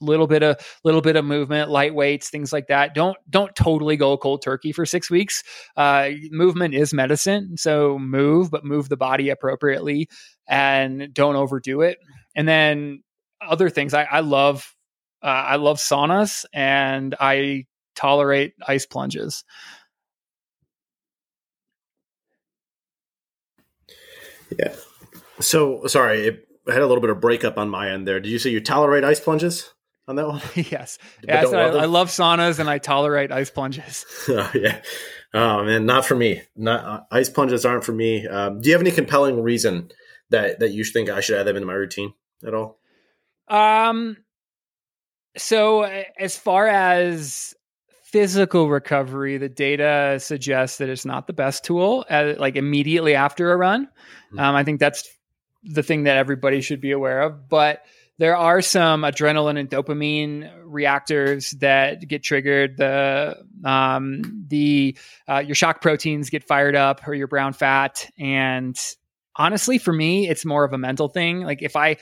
[0.00, 3.96] little bit of little bit of movement light weights things like that don't don't totally
[3.96, 5.42] go cold turkey for six weeks
[5.76, 10.08] uh, movement is medicine so move but move the body appropriately
[10.46, 11.98] and don't overdo it
[12.36, 13.02] and then
[13.40, 14.72] other things i, I love
[15.22, 17.64] uh, i love saunas and i
[17.94, 19.44] tolerate ice plunges
[24.58, 24.74] yeah
[25.40, 26.38] so sorry
[26.68, 28.20] I had a little bit of breakup on my end there.
[28.20, 29.72] Did you say you tolerate ice plunges?
[30.08, 30.40] on that one?
[30.54, 30.98] yes.
[31.22, 34.06] Yeah, love I, I, love saunas and I tolerate ice plunges.
[34.28, 34.80] oh, yeah.
[35.34, 36.42] Oh man, not for me.
[36.56, 38.26] Not uh, ice plunges aren't for me.
[38.26, 39.90] Um, do you have any compelling reason
[40.30, 42.14] that that you think I should add them into my routine
[42.44, 42.78] at all?
[43.46, 44.16] Um.
[45.38, 47.54] So as far as
[48.04, 52.04] physical recovery, the data suggests that it's not the best tool.
[52.08, 54.38] Uh, like immediately after a run, mm-hmm.
[54.38, 55.08] um, I think that's
[55.62, 57.48] the thing that everybody should be aware of.
[57.48, 57.82] But
[58.18, 62.76] there are some adrenaline and dopamine reactors that get triggered.
[62.76, 64.96] The um, the
[65.28, 68.10] uh, your shock proteins get fired up, or your brown fat.
[68.18, 68.76] And
[69.36, 71.42] honestly, for me, it's more of a mental thing.
[71.42, 71.98] Like if I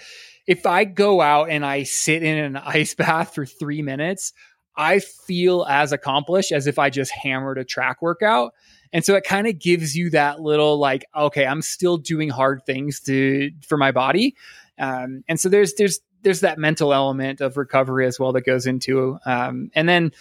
[0.47, 4.33] if I go out and I sit in an ice bath for three minutes,
[4.77, 8.53] I feel as accomplished as if I just hammered a track workout.
[8.93, 12.65] And so it kind of gives you that little like, okay, I'm still doing hard
[12.67, 14.37] things to for my body.
[14.79, 18.67] Um, and so there's there's there's that mental element of recovery as well that goes
[18.67, 20.13] into um, and then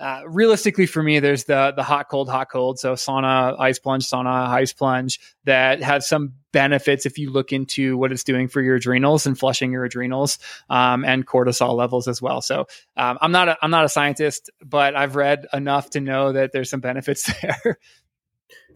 [0.00, 2.78] uh, realistically for me there's the the hot cold hot cold.
[2.78, 7.96] So sauna ice plunge sauna ice plunge that has some benefits if you look into
[7.96, 10.38] what it's doing for your adrenals and flushing your adrenals
[10.68, 12.40] um, and cortisol levels as well.
[12.40, 16.32] So um, i'm not a, i'm not a scientist but i've read enough to know
[16.32, 17.78] that there's some benefits there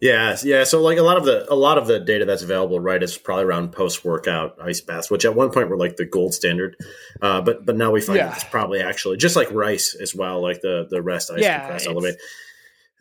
[0.01, 0.63] yeah, yeah.
[0.63, 3.17] So like a lot of the a lot of the data that's available, right, is
[3.17, 6.75] probably around post workout ice baths, which at one point were like the gold standard,
[7.21, 8.33] uh, but but now we find yeah.
[8.33, 11.87] it's probably actually just like rice as well, like the the rest ice yeah, compress
[11.87, 12.15] elevate.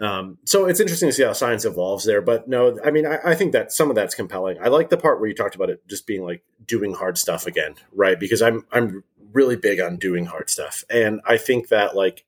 [0.00, 2.20] Um, so it's interesting to see how science evolves there.
[2.20, 4.58] But no, I mean, I, I, think that some of that's compelling.
[4.60, 7.46] I like the part where you talked about it just being like doing hard stuff
[7.46, 8.18] again, right?
[8.18, 12.24] Because I'm I'm really big on doing hard stuff, and I think that like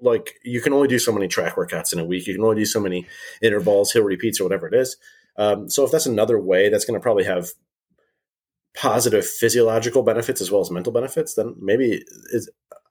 [0.00, 2.26] like you can only do so many track workouts in a week.
[2.26, 3.06] You can only do so many
[3.42, 4.96] intervals, hill repeats, or whatever it is.
[5.36, 7.50] Um, so if that's another way, that's going to probably have
[8.74, 11.34] positive physiological benefits as well as mental benefits.
[11.34, 12.04] Then maybe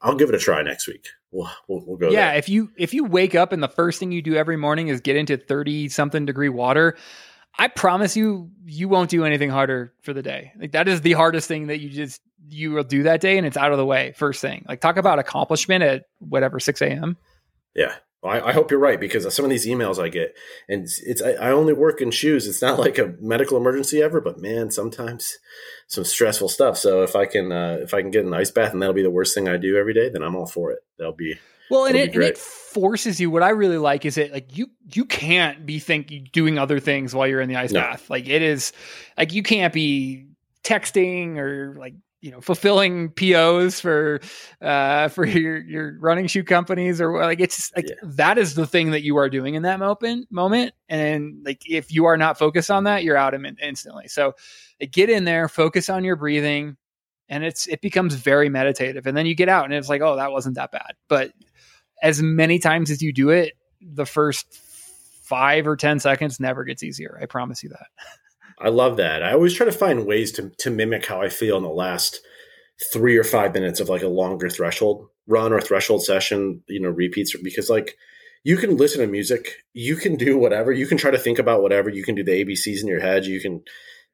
[0.02, 1.08] I'll give it a try next week.
[1.32, 2.10] We'll, we'll, we'll go.
[2.10, 2.38] Yeah, there.
[2.38, 5.02] if you if you wake up and the first thing you do every morning is
[5.02, 6.98] get into thirty something degree water,
[7.58, 10.54] I promise you, you won't do anything harder for the day.
[10.60, 13.46] Like that is the hardest thing that you just you will do that day, and
[13.46, 14.66] it's out of the way first thing.
[14.68, 17.18] Like talk about accomplishment at whatever six a.m.
[17.76, 20.36] Yeah, well, I, I, hope you're right because some of these emails I get,
[20.68, 22.48] and it's, it's I, I, only work in shoes.
[22.48, 25.38] It's not like a medical emergency ever, but man, sometimes
[25.88, 26.78] some stressful stuff.
[26.78, 29.04] So if I can uh, if I can get an ice bath and that'll be
[29.04, 30.80] the worst thing I do every day, then I'm all for it.
[30.98, 33.30] That'll be well, and it, and it forces you.
[33.32, 37.16] What I really like is it like you you can't be thinking doing other things
[37.16, 37.80] while you're in the ice no.
[37.80, 38.10] bath.
[38.10, 38.74] Like it is
[39.18, 40.28] like you can't be
[40.64, 44.20] texting or like you know fulfilling POs for
[44.62, 47.96] uh for your your running shoe companies or like it's like yeah.
[48.04, 51.94] that is the thing that you are doing in that moment moment and like if
[51.94, 54.34] you are not focused on that you're out of it instantly so
[54.92, 56.76] get in there focus on your breathing
[57.30, 60.18] and it's it becomes very meditative and then you get out and it's like oh
[60.18, 61.32] that wasn't that bad but
[62.02, 64.48] as many times as you do it, the first
[65.24, 67.18] five or 10 seconds never gets easier.
[67.22, 67.88] I promise you that.
[68.60, 69.24] I love that.
[69.24, 72.22] I always try to find ways to, to mimic how I feel in the last
[72.92, 76.90] three or five minutes of like a longer threshold run or threshold session, you know,
[76.90, 77.96] repeats because like
[78.44, 81.62] you can listen to music, you can do whatever, you can try to think about
[81.62, 83.62] whatever, you can do the ABCs in your head, you can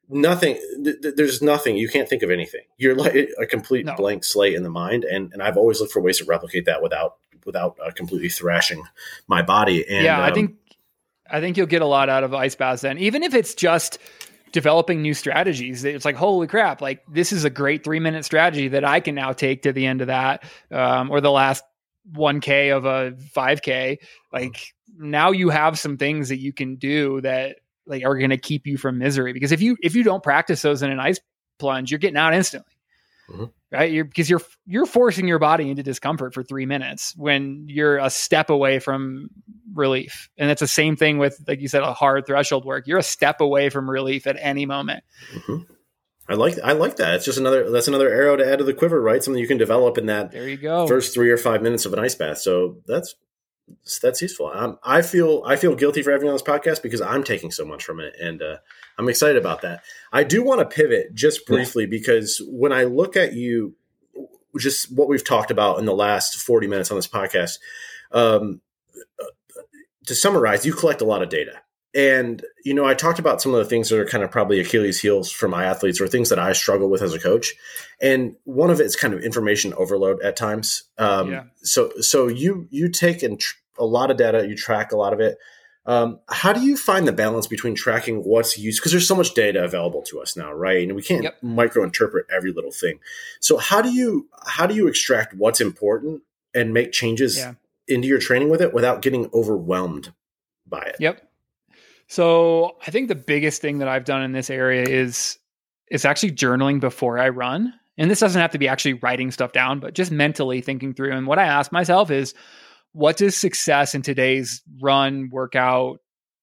[0.10, 3.96] nothing th- th- there's nothing you can't think of anything you're like a complete no.
[3.96, 6.82] blank slate in the mind and and i've always looked for ways to replicate that
[6.82, 7.16] without
[7.46, 8.84] without uh, completely thrashing
[9.28, 10.56] my body and yeah um, i think
[11.30, 13.98] i think you'll get a lot out of ice baths then even if it's just
[14.52, 15.84] developing new strategies.
[15.84, 19.16] It's like holy crap like this is a great three minute strategy that i can
[19.16, 21.64] now take to the end of that um, or the last
[22.14, 23.98] 1k of a 5k
[24.32, 28.38] like now you have some things that you can do that like are going to
[28.38, 29.34] keep you from misery.
[29.34, 31.20] Because if you if you don't practice those in an ice
[31.58, 32.74] plunge you're getting out instantly
[33.30, 33.46] mm-hmm.
[33.72, 37.98] right you're because you're you're forcing your body into discomfort for three minutes when you're
[37.98, 39.30] a step away from
[39.74, 43.00] relief and it's the same thing with like you said a hard threshold work you're
[43.00, 45.04] a step away from relief at any moment
[45.34, 45.64] mm-hmm.
[46.28, 47.14] I like I like that.
[47.14, 49.24] It's just another that's another arrow to add to the quiver, right?
[49.24, 51.94] Something you can develop in that there you go first three or five minutes of
[51.94, 52.40] an ice bath.
[52.40, 53.14] So that's
[54.02, 54.52] that's useful.
[54.54, 57.66] Um, I feel I feel guilty for having on this podcast because I'm taking so
[57.66, 58.58] much from it, and uh,
[58.98, 59.84] I'm excited about that.
[60.12, 61.90] I do want to pivot just briefly yeah.
[61.90, 63.76] because when I look at you,
[64.60, 67.60] just what we've talked about in the last 40 minutes on this podcast,
[68.12, 68.62] um,
[70.06, 71.62] to summarize, you collect a lot of data.
[71.96, 74.60] And, you know, I talked about some of the things that are kind of probably
[74.60, 77.54] Achilles heels for my athletes or things that I struggle with as a coach.
[78.02, 80.84] And one of it's kind of information overload at times.
[80.98, 81.44] Um, yeah.
[81.64, 85.14] So, so you, you take and tr- a lot of data, you track a lot
[85.14, 85.38] of it.
[85.86, 88.82] Um, how do you find the balance between tracking what's used?
[88.82, 90.86] Because there's so much data available to us now, right?
[90.86, 91.38] And we can't yep.
[91.42, 93.00] micro interpret every little thing.
[93.40, 96.24] So how do you how do you extract what's important
[96.56, 97.54] and make changes yeah.
[97.88, 100.12] into your training with it without getting overwhelmed
[100.66, 100.96] by it?
[101.00, 101.22] Yep.
[102.08, 105.38] So I think the biggest thing that I've done in this area is
[105.92, 107.74] is actually journaling before I run.
[107.98, 111.14] And this doesn't have to be actually writing stuff down, but just mentally thinking through.
[111.14, 112.34] And what I ask myself is,
[112.92, 116.00] what does success in today's run, workout,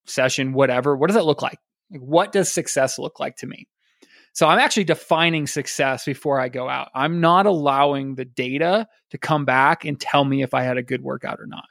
[0.07, 1.59] session, whatever, what does it look like?
[1.93, 2.03] like?
[2.03, 3.69] What does success look like to me?
[4.35, 6.89] So I'm actually defining success before I go out.
[6.95, 10.83] I'm not allowing the data to come back and tell me if I had a
[10.83, 11.67] good workout or not.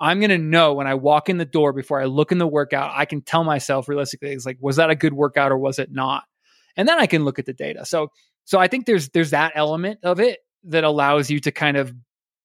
[0.00, 2.46] I'm going to know when I walk in the door before I look in the
[2.46, 5.78] workout, I can tell myself realistically, it's like, was that a good workout or was
[5.78, 6.24] it not?
[6.76, 7.84] And then I can look at the data.
[7.84, 8.08] So,
[8.44, 11.92] so I think there's, there's that element of it that allows you to kind of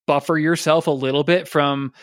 [0.05, 1.93] buffer yourself a little bit from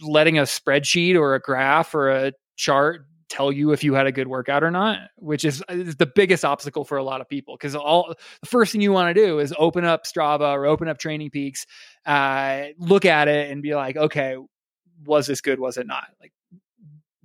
[0.00, 4.12] letting a spreadsheet or a graph or a chart tell you if you had a
[4.12, 7.56] good workout or not, which is, is the biggest obstacle for a lot of people.
[7.56, 10.88] Because all the first thing you want to do is open up Strava or open
[10.88, 11.66] up Training Peaks,
[12.06, 14.36] uh, look at it, and be like, okay,
[15.04, 15.60] was this good?
[15.60, 16.06] Was it not?
[16.20, 16.32] Like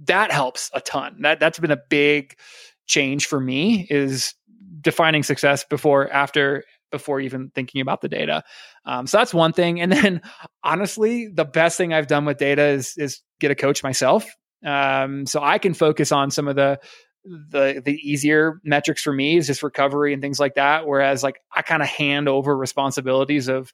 [0.05, 1.17] that helps a ton.
[1.21, 2.37] That that's been a big
[2.85, 4.33] change for me is
[4.81, 8.43] defining success before, after, before even thinking about the data.
[8.85, 9.79] Um, so that's one thing.
[9.79, 10.21] And then
[10.63, 14.27] honestly, the best thing I've done with data is is get a coach myself
[14.63, 16.79] um, so I can focus on some of the
[17.25, 20.85] the the easier metrics for me is just recovery and things like that.
[20.87, 23.71] Whereas like I kind of hand over responsibilities of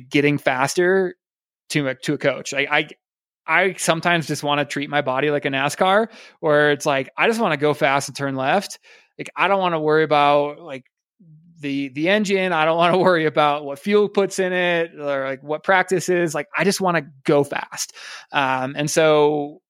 [0.00, 1.14] getting faster
[1.70, 2.52] to a, to a coach.
[2.52, 2.88] Like I
[3.46, 6.08] I sometimes just want to treat my body like a NASCAR,
[6.40, 8.78] where it's like I just want to go fast and turn left.
[9.18, 10.84] Like I don't want to worry about like
[11.60, 12.52] the the engine.
[12.52, 16.08] I don't want to worry about what fuel puts in it or like what practice
[16.08, 16.34] is.
[16.34, 17.92] Like I just want to go fast.
[18.32, 19.62] Um, and so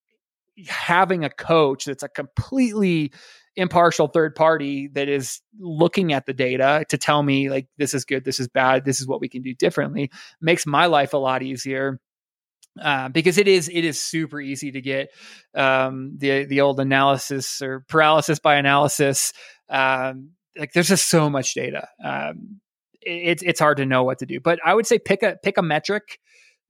[0.68, 3.12] having a coach that's a completely
[3.56, 8.04] impartial third party that is looking at the data to tell me like this is
[8.04, 11.16] good this is bad this is what we can do differently makes my life a
[11.16, 11.98] lot easier
[12.80, 15.08] uh, because it is it is super easy to get
[15.54, 19.32] um, the the old analysis or paralysis by analysis.
[19.68, 21.88] Um, like there's just so much data.
[22.04, 22.60] Um,
[23.00, 24.40] it's it's hard to know what to do.
[24.40, 26.18] But I would say pick a pick a metric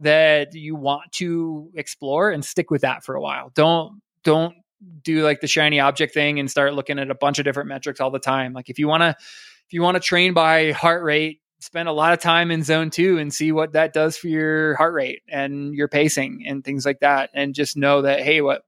[0.01, 3.51] that you want to explore and stick with that for a while.
[3.55, 4.55] Don't don't
[5.03, 8.01] do like the shiny object thing and start looking at a bunch of different metrics
[8.01, 8.53] all the time.
[8.53, 11.93] Like if you want to if you want to train by heart rate, spend a
[11.93, 15.23] lot of time in zone 2 and see what that does for your heart rate
[15.29, 18.63] and your pacing and things like that and just know that hey, what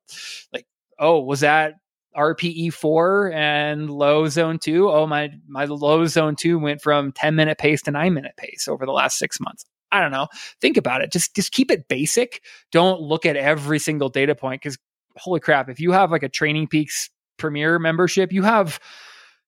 [0.53, 0.67] like
[0.99, 1.75] oh, was that
[2.17, 4.91] RPE four and low zone two.
[4.91, 8.67] Oh my my low zone two went from 10 minute pace to nine minute pace
[8.67, 9.65] over the last six months.
[9.93, 10.29] I don't know.
[10.61, 11.13] Think about it.
[11.13, 12.43] Just just keep it basic.
[12.73, 14.79] Don't look at every single data point because
[15.19, 18.81] holy crap, if you have like a Training Peaks Premier membership, you have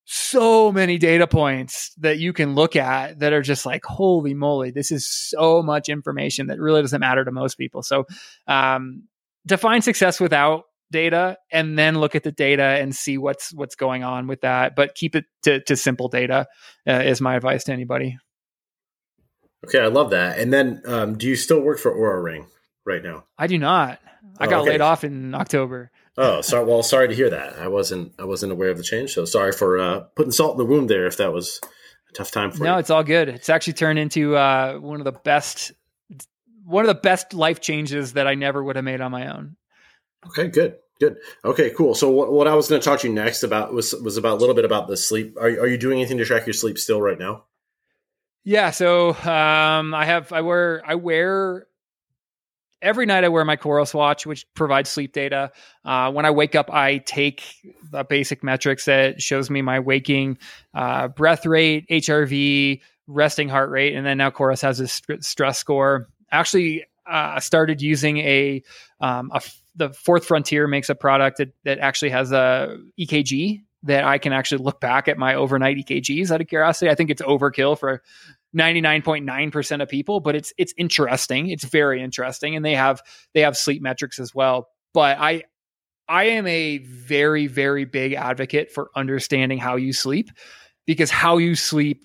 [0.05, 4.73] so many data points that you can look at that are just like holy moly
[4.73, 8.05] this is so much information that really doesn't matter to most people so
[8.49, 9.05] um,
[9.47, 14.03] define success without data and then look at the data and see what's what's going
[14.03, 16.45] on with that but keep it to, to simple data
[16.89, 18.18] uh, is my advice to anybody
[19.66, 20.39] Okay, I love that.
[20.39, 22.47] And then, um, do you still work for Oura Ring?
[22.85, 23.24] Right now?
[23.39, 24.01] I do not.
[24.39, 24.70] I oh, got okay.
[24.70, 25.91] laid off in October.
[26.16, 26.64] Oh, sorry.
[26.64, 27.59] Well, sorry to hear that.
[27.59, 28.12] I wasn't.
[28.18, 29.12] I wasn't aware of the change.
[29.12, 31.07] So sorry for uh, putting salt in the wound there.
[31.07, 31.61] If that was
[32.09, 32.70] a tough time for no, you.
[32.72, 33.28] No, it's all good.
[33.28, 35.72] It's actually turned into uh, one of the best,
[36.64, 39.57] one of the best life changes that I never would have made on my own.
[40.26, 41.16] Okay, good, good.
[41.45, 41.95] Okay, cool.
[41.95, 44.35] So what, what I was going to talk to you next about was was about
[44.35, 45.37] a little bit about the sleep.
[45.39, 47.45] Are are you doing anything to track your sleep still right now?
[48.45, 51.66] Yeah, so um, I have I wear I wear
[52.83, 55.53] every night I wear my Coros watch, which provides sleep data.
[55.85, 57.45] Uh, when I wake up, I take
[57.91, 60.39] the basic metrics that shows me my waking
[60.74, 65.59] uh, breath rate, HRV, resting heart rate, and then now Coros has a st- stress
[65.59, 66.09] score.
[66.31, 68.62] Actually, uh, started using a,
[69.01, 69.41] um, a,
[69.74, 74.33] the Fourth Frontier makes a product that, that actually has a EKG that I can
[74.33, 76.91] actually look back at my overnight EKGs out of curiosity.
[76.91, 78.03] I think it's overkill for
[78.57, 81.49] 99.9% of people, but it's it's interesting.
[81.49, 83.01] It's very interesting and they have
[83.35, 84.69] they have sleep metrics as well.
[84.93, 85.45] But I
[86.09, 90.31] I am a very very big advocate for understanding how you sleep
[90.87, 92.05] because how you sleep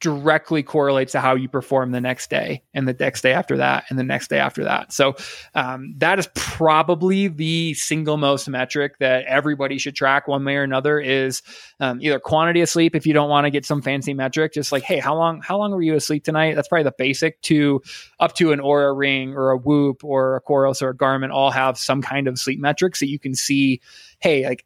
[0.00, 3.84] directly correlates to how you perform the next day and the next day after that
[3.90, 4.92] and the next day after that.
[4.92, 5.14] So
[5.54, 10.62] um, that is probably the single most metric that everybody should track one way or
[10.62, 11.42] another is
[11.80, 14.72] um, either quantity of sleep if you don't want to get some fancy metric, just
[14.72, 16.56] like, hey, how long how long were you asleep tonight?
[16.56, 17.82] That's probably the basic to
[18.18, 21.50] up to an Oura ring or a Whoop or a Coros or a Garmin all
[21.50, 23.80] have some kind of sleep metrics that you can see,
[24.20, 24.64] hey, like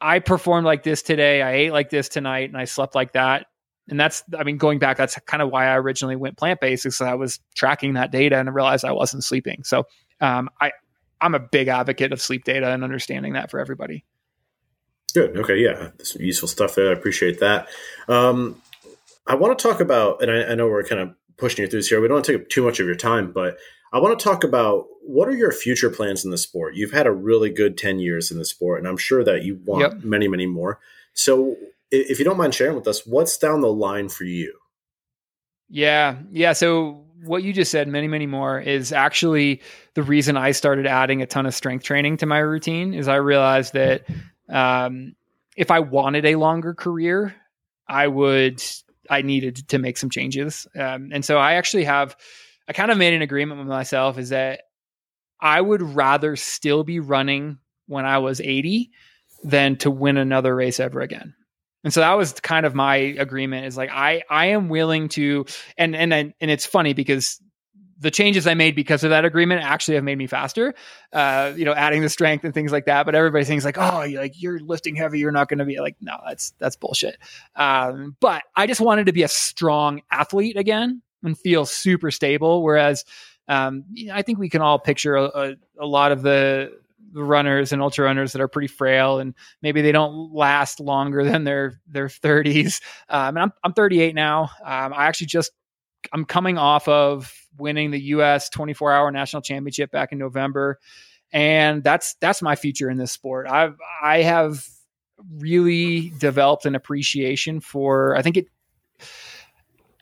[0.00, 3.46] I performed like this today, I ate like this tonight, and I slept like that
[3.88, 7.00] and that's i mean going back that's kind of why i originally went plant-based because
[7.00, 9.62] i was tracking that data and i realized i wasn't sleeping.
[9.64, 9.84] So
[10.20, 10.72] um, i
[11.20, 14.04] i'm a big advocate of sleep data and understanding that for everybody.
[15.14, 15.36] Good.
[15.36, 15.58] Okay.
[15.58, 15.90] Yeah.
[16.02, 16.88] Some useful stuff there.
[16.88, 17.68] I appreciate that.
[18.08, 18.60] Um,
[19.26, 21.80] i want to talk about and I, I know we're kind of pushing you through
[21.80, 23.56] this here we don't want to take up too much of your time but
[23.92, 26.76] i want to talk about what are your future plans in the sport?
[26.76, 29.60] You've had a really good 10 years in the sport and i'm sure that you
[29.64, 30.04] want yep.
[30.04, 30.80] many many more.
[31.14, 31.56] So
[31.92, 34.58] if you don't mind sharing with us, what's down the line for you?
[35.68, 36.54] Yeah, yeah.
[36.54, 39.62] So what you just said, many, many more, is actually
[39.94, 42.94] the reason I started adding a ton of strength training to my routine.
[42.94, 44.04] Is I realized that
[44.48, 45.14] um,
[45.56, 47.34] if I wanted a longer career,
[47.86, 48.62] I would,
[49.08, 52.16] I needed to make some changes, um, and so I actually have,
[52.68, 54.62] I kind of made an agreement with myself is that
[55.40, 58.90] I would rather still be running when I was eighty
[59.42, 61.34] than to win another race ever again.
[61.84, 65.46] And so that was kind of my agreement is like I I am willing to
[65.76, 67.40] and and and it's funny because
[68.02, 70.74] the changes I made because of that agreement actually have made me faster.
[71.12, 73.06] Uh, you know, adding the strength and things like that.
[73.06, 75.80] But everybody thinks like, oh, you're like you're lifting heavy, you're not going to be
[75.80, 77.16] like, no, that's that's bullshit.
[77.56, 82.62] Um, but I just wanted to be a strong athlete again and feel super stable.
[82.62, 83.04] Whereas
[83.48, 86.72] um, I think we can all picture a, a, a lot of the
[87.12, 91.44] runners and ultra runners that are pretty frail and maybe they don't last longer than
[91.44, 92.80] their their 30s.
[93.08, 94.50] Um, and I'm I'm 38 now.
[94.64, 95.52] Um, I actually just
[96.12, 98.48] I'm coming off of winning the U.S.
[98.48, 100.78] 24 hour national championship back in November,
[101.32, 103.46] and that's that's my future in this sport.
[103.48, 104.66] I've I have
[105.38, 108.16] really developed an appreciation for.
[108.16, 108.46] I think it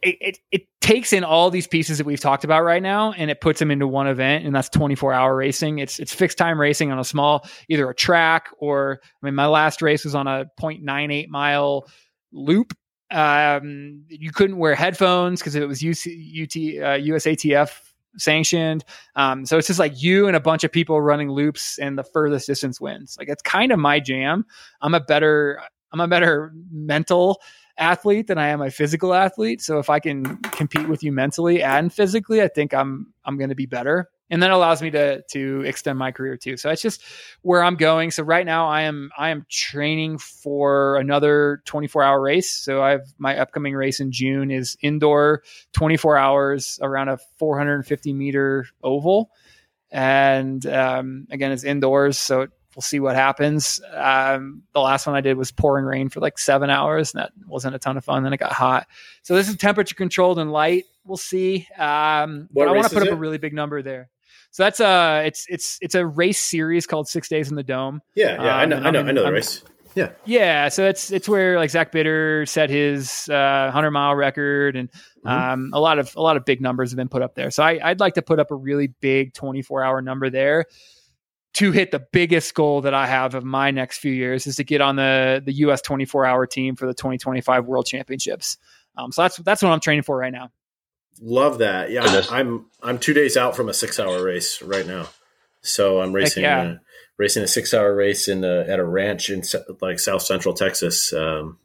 [0.03, 3.31] it, it, it, takes in all these pieces that we've talked about right now and
[3.31, 6.59] it puts them into one event and that's 24 hour racing it's it's fixed time
[6.59, 10.27] racing on a small either a track or i mean my last race was on
[10.27, 11.87] a 0.98 mile
[12.33, 12.73] loop
[13.11, 17.77] um, you couldn't wear headphones because it was UC, UT, uh, USATF
[18.17, 18.85] sanctioned.
[19.17, 22.05] Um, so it's just like you and a bunch of people running loops and the
[22.05, 23.17] furthest distance wins.
[23.19, 24.47] Like it's kind of my jam.
[24.81, 25.61] I'm a better,
[25.93, 27.41] I'm a better mental
[27.79, 29.61] athlete than I am a physical athlete.
[29.63, 33.51] So if I can compete with you mentally and physically, I think I'm I'm going
[33.51, 34.09] to be better.
[34.33, 36.57] And that allows me to to extend my career too.
[36.57, 37.03] So it's just
[37.43, 38.11] where I'm going.
[38.11, 42.53] So right now I am I am training for another 24 hour race.
[42.53, 45.43] So I have my upcoming race in June is indoor
[45.73, 49.31] 24 hours around a 450 meter oval.
[49.91, 53.81] And um, again, it's indoors, so we'll see what happens.
[53.93, 57.33] Um, the last one I did was pouring rain for like seven hours, and that
[57.47, 58.23] wasn't a ton of fun.
[58.23, 58.87] Then it got hot.
[59.23, 60.85] So this is temperature controlled and light.
[61.05, 61.67] We'll see.
[61.77, 63.15] Um, but I want to put up it?
[63.15, 64.09] a really big number there.
[64.53, 67.63] So that's a uh, it's it's it's a race series called Six Days in the
[67.63, 68.03] Dome.
[68.15, 69.63] Yeah, yeah, um, I know, I know, I know the I'm, race.
[69.95, 70.69] Yeah, yeah.
[70.69, 74.91] So it's it's where like Zach Bitter set his uh, hundred mile record, and
[75.25, 75.29] mm-hmm.
[75.29, 77.51] um, a lot of a lot of big numbers have been put up there.
[77.51, 80.67] So I, I'd like to put up a really big twenty four hour number there
[81.55, 84.65] to hit the biggest goal that I have of my next few years is to
[84.65, 88.59] get on the the US 24 hour team for the 2025 World Championships.
[88.97, 90.51] Um, so that's that's what I'm training for right now.
[91.21, 91.91] Love that.
[91.91, 95.09] Yeah, I'm I'm two days out from a six hour race right now,
[95.61, 96.63] so I'm racing yeah.
[96.63, 96.77] a,
[97.19, 99.43] racing a six hour race in a, at a ranch in
[99.81, 101.13] like South Central Texas.
[101.13, 101.59] Um,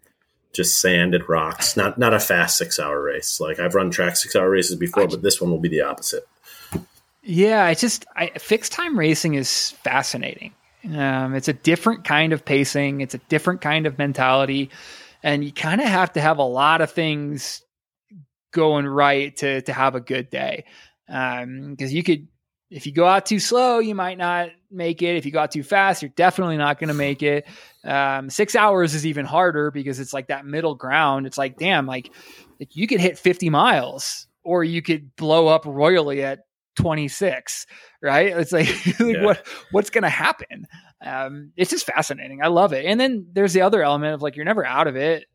[0.52, 1.78] just sand and rocks.
[1.78, 3.40] Not not a fast six hour race.
[3.40, 6.28] Like I've run track six hour races before, but this one will be the opposite.
[7.26, 10.54] Yeah, it's just I, fixed time racing is fascinating.
[10.96, 13.02] Um, it's a different kind of pacing.
[13.02, 14.70] It's a different kind of mentality,
[15.24, 17.64] and you kind of have to have a lot of things
[18.52, 20.66] going right to to have a good day.
[21.08, 22.28] Because um, you could,
[22.70, 25.16] if you go out too slow, you might not make it.
[25.16, 27.48] If you go out too fast, you're definitely not going to make it.
[27.84, 31.26] Um, six hours is even harder because it's like that middle ground.
[31.26, 32.12] It's like, damn, like,
[32.60, 36.45] like you could hit 50 miles or you could blow up royally at
[36.76, 37.66] 26
[38.02, 38.68] right it's like,
[39.00, 39.24] like yeah.
[39.24, 40.68] what what's gonna happen
[41.06, 44.36] um it's just fascinating i love it and then there's the other element of like
[44.36, 45.26] you're never out of it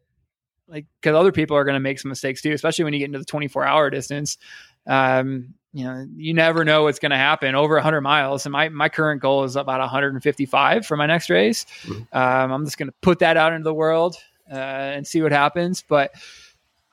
[0.71, 3.07] like because other people are going to make some mistakes too, especially when you get
[3.07, 4.39] into the 24 hour distance.
[4.87, 8.47] Um, you know, you never know what's going to happen over 100 miles.
[8.47, 11.67] And my my current goal is about 155 for my next race.
[11.83, 12.17] Mm-hmm.
[12.17, 14.17] Um, I'm just going to put that out into the world
[14.51, 15.85] uh, and see what happens.
[15.87, 16.13] But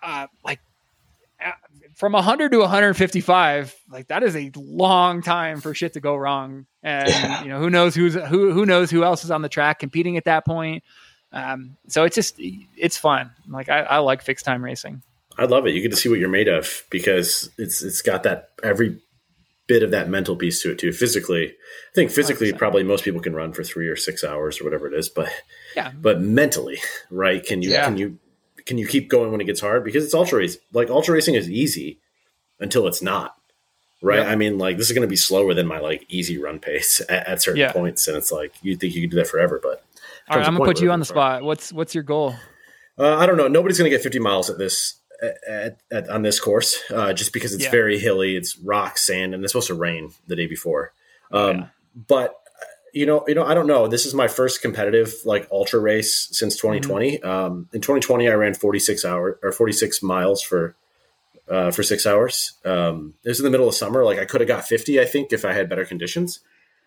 [0.04, 0.60] uh, like
[1.98, 6.66] from 100 to 155 like that is a long time for shit to go wrong
[6.84, 7.44] and yeah.
[7.44, 10.16] you know who knows who's who who knows who else is on the track competing
[10.16, 10.84] at that point
[11.32, 13.32] um, so it's just it's fun.
[13.48, 15.02] Like I, I like fixed time racing.
[15.38, 15.74] I love it.
[15.74, 19.00] You get to see what you're made of because it's it's got that every
[19.68, 20.92] bit of that mental piece to it too.
[20.92, 22.58] Physically, I think physically 100%.
[22.58, 25.30] probably most people can run for three or six hours or whatever it is, but
[25.76, 26.80] yeah, but mentally,
[27.12, 27.44] right?
[27.44, 27.86] Can you yeah.
[27.86, 28.18] can you
[28.68, 29.84] can you keep going when it gets hard?
[29.84, 30.58] Because it's ultra race.
[30.74, 32.00] Like ultra racing is easy
[32.60, 33.36] until it's not.
[34.02, 34.20] Right.
[34.20, 34.30] Yeah.
[34.30, 37.02] I mean, like this is going to be slower than my like easy run pace
[37.10, 37.72] at, at certain yeah.
[37.72, 39.84] points, and it's like you think you could do that forever, but
[40.30, 41.42] all right, I'm gonna put you on the spot.
[41.44, 42.36] What's what's your goal?
[43.00, 43.48] Uh, I don't know.
[43.48, 47.54] Nobody's gonna get 50 miles at this at, at, on this course, uh, just because
[47.54, 47.72] it's yeah.
[47.72, 48.36] very hilly.
[48.36, 50.94] It's rock, sand, and it's supposed to rain the day before.
[51.32, 51.68] Um, yeah.
[52.08, 52.36] But
[52.98, 53.88] you know, you know, I don't know.
[53.88, 57.20] This is my first competitive like ultra race since 2020.
[57.20, 57.30] Mm-hmm.
[57.30, 60.76] Um, in 2020, I ran 46 hours or 46 miles for
[61.48, 62.54] uh, for six hours.
[62.66, 64.04] Um, it was in the middle of summer.
[64.04, 66.40] Like I could have got 50, I think, if I had better conditions.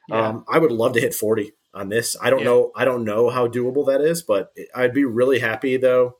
[0.09, 0.29] Yeah.
[0.29, 2.17] Um, I would love to hit 40 on this.
[2.21, 2.47] I don't yeah.
[2.47, 2.73] know.
[2.75, 6.17] I don't know how doable that is, but I'd be really happy though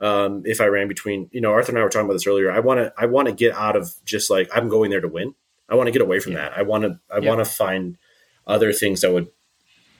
[0.00, 1.28] um, if I ran between.
[1.32, 2.52] You know, Arthur and I were talking about this earlier.
[2.52, 2.92] I want to.
[2.96, 5.34] I want to get out of just like I'm going there to win.
[5.68, 6.50] I want to get away from yeah.
[6.50, 6.56] that.
[6.56, 7.00] I want to.
[7.12, 7.98] I want to find
[8.46, 9.28] other things that would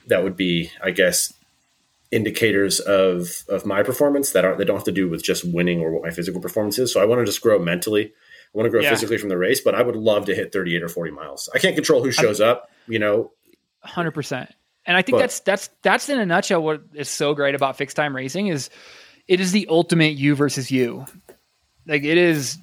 [0.07, 1.33] that would be, I guess,
[2.11, 5.81] indicators of of my performance that aren't that don't have to do with just winning
[5.81, 6.91] or what my physical performance is.
[6.91, 8.05] So I want to just grow mentally.
[8.05, 8.89] I want to grow yeah.
[8.89, 11.49] physically from the race, but I would love to hit 38 or 40 miles.
[11.53, 13.31] I can't control who shows up, you know.
[13.85, 14.49] 100%.
[14.85, 17.75] And I think but, that's that's that's in a nutshell what is so great about
[17.75, 18.69] fixed time racing is
[19.27, 21.05] it is the ultimate you versus you.
[21.85, 22.57] Like it is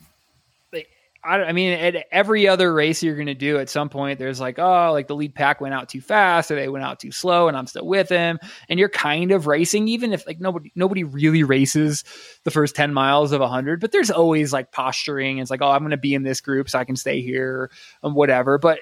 [1.25, 4.41] I, I mean at every other race you're going to do at some point there's
[4.41, 7.13] like oh like the lead pack went out too fast or they went out too
[7.13, 10.71] slow and I'm still with him and you're kind of racing even if like nobody
[10.75, 12.05] nobody really races
[12.45, 15.39] the first 10 miles of 100 but there's always like posturing.
[15.39, 17.71] It's like oh I'm going to be in this group so I can stay here
[18.03, 18.59] and whatever.
[18.59, 18.81] But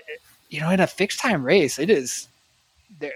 [0.48, 2.28] you know in a fixed time race it is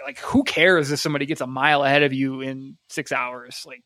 [0.05, 3.65] like who cares if somebody gets a mile ahead of you in six hours?
[3.67, 3.83] Like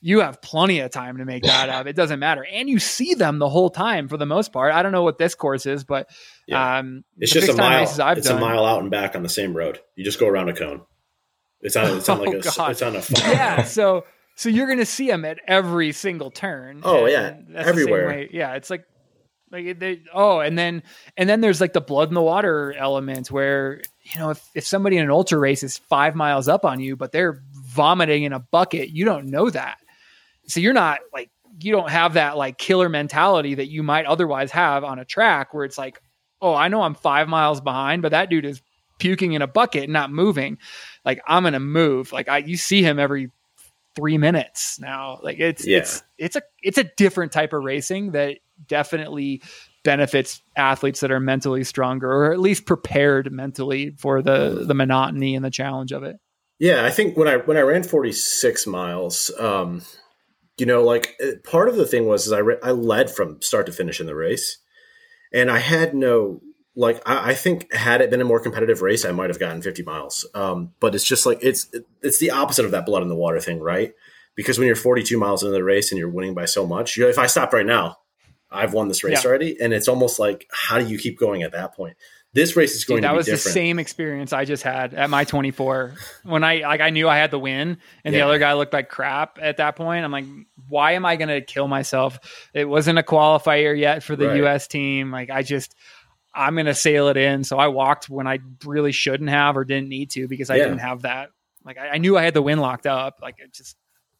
[0.00, 1.86] you have plenty of time to make that up.
[1.86, 2.46] It doesn't matter.
[2.50, 4.72] And you see them the whole time for the most part.
[4.72, 6.08] I don't know what this course is but
[6.46, 6.78] yeah.
[6.78, 9.56] um it's just a mile it's done, a mile out and back on the same
[9.56, 9.80] road.
[9.96, 10.82] You just go around a cone.
[11.60, 12.70] It's on it's on like oh, a God.
[12.70, 14.04] it's on a yeah so
[14.36, 16.80] so you're gonna see them at every single turn.
[16.84, 17.36] Oh yeah.
[17.54, 18.26] Everywhere.
[18.30, 18.84] yeah it's like
[19.52, 20.84] like they, oh, and then
[21.16, 24.64] and then there's like the blood in the water element where you know if, if
[24.64, 28.32] somebody in an ultra race is five miles up on you, but they're vomiting in
[28.32, 29.78] a bucket, you don't know that.
[30.50, 31.30] So you're not like
[31.60, 35.52] you don't have that like killer mentality that you might otherwise have on a track
[35.52, 36.00] where it's like,
[36.40, 38.62] oh, I know I'm five miles behind, but that dude is
[38.98, 40.58] puking in a bucket, and not moving.
[41.04, 42.12] Like I'm gonna move.
[42.12, 43.30] Like I you see him every
[43.96, 45.18] three minutes now.
[45.22, 45.78] Like it's yeah.
[45.78, 49.42] it's it's a it's a different type of racing that definitely
[49.82, 55.34] benefits athletes that are mentally stronger or at least prepared mentally for the the monotony
[55.34, 56.16] and the challenge of it.
[56.58, 59.82] Yeah, I think when I when I ran 46 miles, um,
[60.60, 63.40] you know, like uh, part of the thing was is I re- I led from
[63.42, 64.58] start to finish in the race,
[65.32, 66.42] and I had no
[66.76, 69.60] like I, I, think had it been a more competitive race, I might have gotten
[69.60, 70.26] 50 miles.
[70.34, 71.68] Um, but it's just like it's
[72.02, 73.92] it's the opposite of that blood in the water thing, right?
[74.36, 77.02] Because when you're 42 miles into the race and you're winning by so much, you
[77.02, 77.98] know, if I stopped right now,
[78.50, 79.28] I've won this race yeah.
[79.28, 79.60] already.
[79.60, 81.96] And it's almost like, how do you keep going at that point?
[82.32, 83.42] This race is going Dude, that was different.
[83.42, 87.16] the same experience I just had at my 24 when I like I knew I
[87.16, 88.20] had the win and yeah.
[88.20, 90.04] the other guy looked like crap at that point.
[90.04, 90.26] I'm like,
[90.68, 92.20] why am I going to kill myself?
[92.54, 94.44] It wasn't a qualifier yet for the right.
[94.44, 95.10] US team.
[95.10, 95.74] Like I just
[96.32, 97.42] I'm going to sail it in.
[97.42, 100.64] So I walked when I really shouldn't have or didn't need to because I yeah.
[100.64, 101.30] didn't have that.
[101.64, 103.18] Like I, I, knew I had the win locked up.
[103.20, 103.76] Like it just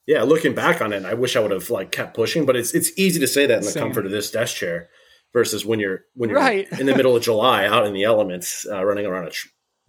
[0.06, 2.74] yeah, looking back on it, I wish I would have like kept pushing, but it's
[2.74, 3.84] it's easy to say that in the Same.
[3.84, 4.88] comfort of this desk chair
[5.32, 6.70] versus when you're when you're right.
[6.72, 9.32] in the middle of July out in the elements uh, running around a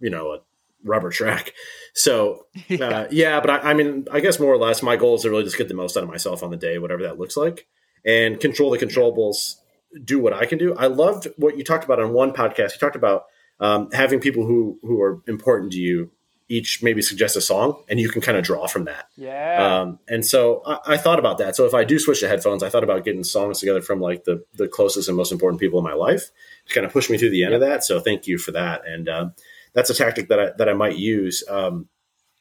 [0.00, 0.38] you know a
[0.84, 1.52] rubber track.
[1.94, 5.16] So yeah, uh, yeah but I, I, mean, I guess more or less, my goal
[5.16, 7.18] is to really just get the most out of myself on the day, whatever that
[7.18, 7.66] looks like,
[8.04, 9.56] and control the controllables.
[10.04, 10.74] Do what I can do.
[10.74, 12.72] I loved what you talked about on one podcast.
[12.72, 13.24] You talked about
[13.60, 16.10] um, having people who who are important to you
[16.52, 19.08] each maybe suggest a song and you can kind of draw from that.
[19.16, 19.80] Yeah.
[19.80, 21.56] Um, and so I, I, thought about that.
[21.56, 24.24] So if I do switch to headphones, I thought about getting songs together from like
[24.24, 26.30] the, the closest and most important people in my life
[26.66, 27.62] to kind of push me through the end yep.
[27.62, 27.84] of that.
[27.84, 28.86] So thank you for that.
[28.86, 29.34] And um,
[29.72, 31.42] that's a tactic that I, that I might use.
[31.48, 31.88] Um,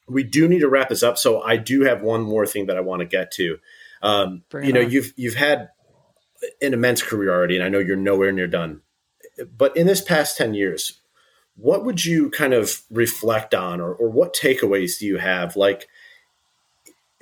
[0.09, 1.17] we do need to wrap this up.
[1.17, 3.59] So I do have one more thing that I want to get to.
[4.01, 4.91] Um, you know, on.
[4.91, 5.69] you've, you've had
[6.61, 8.81] an immense career already, and I know you're nowhere near done.
[9.55, 11.00] But in this past 10 years,
[11.61, 15.55] what would you kind of reflect on or, or what takeaways do you have?
[15.55, 15.87] Like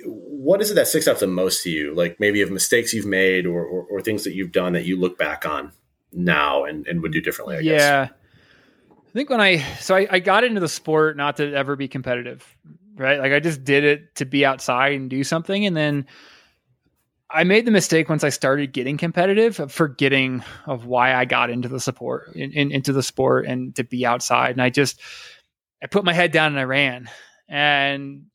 [0.04, 1.94] what is it that sticks out the most to you?
[1.94, 4.98] Like maybe of mistakes you've made or, or, or things that you've done that you
[4.98, 5.72] look back on
[6.12, 8.06] now and, and would do differently I yeah.
[8.06, 8.14] Guess.
[8.90, 11.86] i think when i so I, I got into the sport not to ever be
[11.88, 12.56] competitive
[12.96, 13.18] right?
[13.20, 16.06] Like i just did it to be outside and do something and then
[17.32, 21.50] I made the mistake once I started getting competitive of forgetting of why I got
[21.50, 24.50] into the support in, in, into the sport and to be outside.
[24.50, 25.00] And I just
[25.82, 27.08] I put my head down and I ran.
[27.48, 28.26] And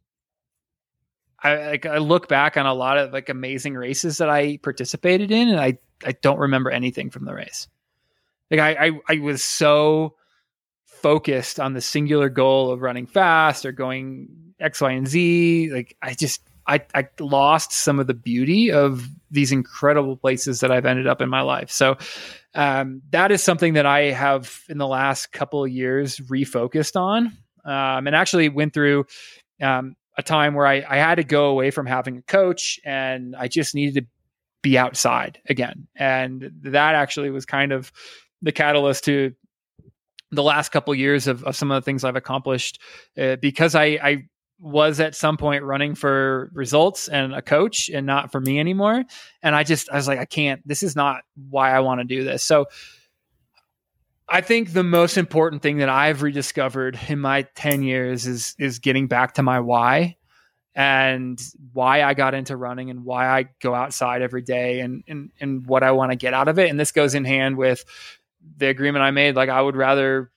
[1.46, 5.32] I like I look back on a lot of like amazing races that I participated
[5.32, 7.68] in, and I I don't remember anything from the race.
[8.50, 10.16] Like I I, I was so
[10.86, 15.70] focused on the singular goal of running fast or going X, Y, and Z.
[15.72, 20.72] Like I just I, I lost some of the beauty of these incredible places that
[20.72, 21.70] I've ended up in my life.
[21.70, 21.98] So
[22.54, 27.28] um, that is something that I have in the last couple of years refocused on,
[27.66, 29.06] um, and actually went through
[29.62, 33.36] um, a time where I, I had to go away from having a coach, and
[33.36, 34.08] I just needed to
[34.64, 37.92] be outside again, and that actually was kind of
[38.42, 39.34] the catalyst to
[40.32, 42.80] the last couple of years of, of some of the things I've accomplished
[43.18, 44.24] uh, because I, I
[44.60, 49.04] was at some point running for results and a coach and not for me anymore.
[49.44, 52.06] And I just, I was like, I can't, this is not why I want to
[52.06, 52.44] do this.
[52.44, 52.68] So
[54.28, 58.80] I think the most important thing that I've rediscovered in my 10 years is, is
[58.80, 60.16] getting back to my why
[60.74, 61.40] and
[61.74, 65.66] why I got into running and why I go outside every day and, and, and
[65.68, 66.70] what I want to get out of it.
[66.70, 67.86] And this goes in hand with
[68.58, 69.36] the agreement I made.
[69.36, 70.32] Like I would rather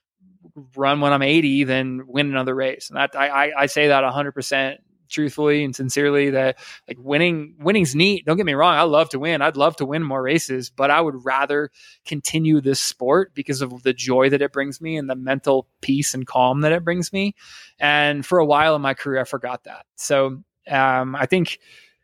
[0.75, 2.89] run when I'm 80 than win another race.
[2.89, 4.77] And that, I, I say that 100%
[5.09, 8.25] truthfully and sincerely that like winning winning's neat.
[8.25, 8.75] Don't get me wrong.
[8.75, 9.41] I love to win.
[9.41, 11.71] I'd love to win more races but i would rather
[12.05, 16.13] continue this sport because of the joy that it brings me and the mental peace
[16.13, 17.33] and calm that it brings me.
[17.79, 19.85] And for a while in my career i forgot that.
[19.95, 21.59] So um, i think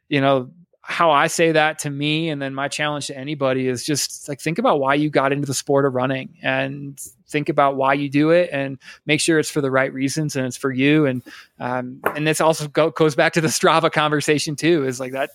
[0.10, 0.52] you know
[0.88, 4.40] how I say that to me, and then my challenge to anybody is just like
[4.40, 8.10] think about why you got into the sport of running, and think about why you
[8.10, 11.06] do it, and make sure it's for the right reasons and it's for you.
[11.06, 11.22] And
[11.60, 14.86] um, and this also go, goes back to the Strava conversation too.
[14.86, 15.32] Is like that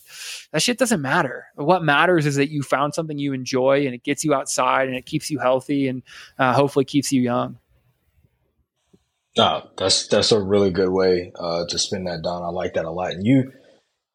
[0.53, 1.47] that shit doesn't matter.
[1.55, 4.97] What matters is that you found something you enjoy, and it gets you outside, and
[4.97, 6.03] it keeps you healthy, and
[6.39, 7.59] uh, hopefully keeps you young.
[9.37, 12.43] No, that's that's a really good way uh, to spin that down.
[12.43, 13.13] I like that a lot.
[13.13, 13.53] And you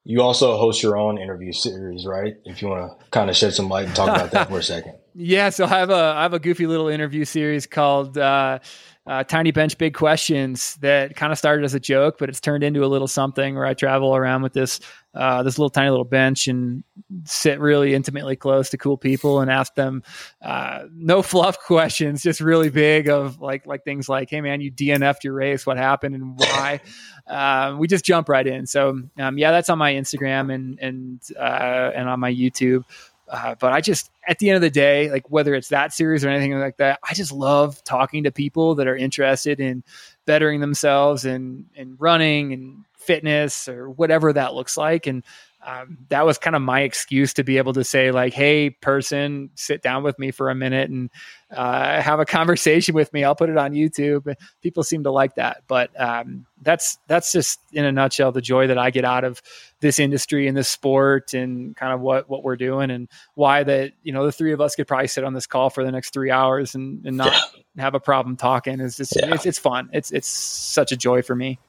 [0.06, 2.36] you also host your own interview series, right?
[2.45, 4.64] If you want to kind of shed some light and talk about that for a
[4.64, 4.93] second.
[5.18, 8.60] Yeah, so I have a I have a goofy little interview series called uh,
[9.08, 12.66] uh, Tiny Bench Big Questions that kind of started as a joke, but it's turned
[12.66, 14.82] into a little something where I travel around with this
[15.14, 16.84] uh, this little tiny little bench and
[17.24, 20.03] sit really intimately close to cool people and ask them
[20.41, 24.70] uh, no fluff questions, just really big of like like things like, "Hey man, you
[24.70, 25.66] DNF'd your race.
[25.66, 26.82] What happened and why?"
[27.28, 28.65] Um, we just jump right in.
[28.67, 32.84] So um, yeah, that's on my Instagram and and uh, and on my YouTube.
[33.28, 36.23] Uh, but I just, at the end of the day, like whether it's that series
[36.23, 39.84] or anything like that, I just love talking to people that are interested in
[40.26, 45.07] bettering themselves and and running and fitness or whatever that looks like.
[45.07, 45.23] And
[45.66, 49.49] um, that was kind of my excuse to be able to say like, "Hey, person,
[49.55, 51.09] sit down with me for a minute and
[51.49, 53.24] uh, have a conversation with me.
[53.24, 57.59] I'll put it on YouTube." People seem to like that, but um, that's that's just
[57.74, 59.41] in a nutshell the joy that I get out of
[59.80, 63.93] this industry and this sport and kind of what what we're doing and why that
[64.03, 66.13] you know the three of us could probably sit on this call for the next
[66.13, 67.84] three hours and, and not yeah.
[67.84, 68.80] have a problem talking.
[68.80, 69.34] It's just yeah.
[69.34, 69.89] it's, it's fun.
[69.93, 71.59] It's it's such a joy for me.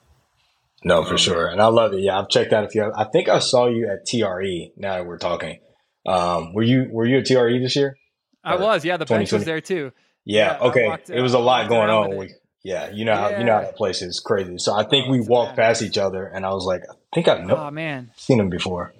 [0.84, 1.48] No, for sure.
[1.48, 2.00] And I love it.
[2.00, 2.92] Yeah, I've checked out a few.
[2.94, 5.60] I think I saw you at TRE now that we're talking.
[6.06, 7.96] Um, were you were you at TRE this year?
[8.44, 8.96] I was, yeah.
[8.96, 9.92] The bench was there too.
[10.24, 10.86] Yeah, yeah okay.
[10.86, 12.16] Walked, it was a lot going on.
[12.16, 12.30] We,
[12.62, 13.38] yeah, you know how yeah.
[13.38, 14.58] you know how that place is crazy.
[14.58, 15.68] So I think oh, we walked bad.
[15.68, 18.10] past each other and I was like, I think I've oh, man.
[18.16, 18.92] seen him before.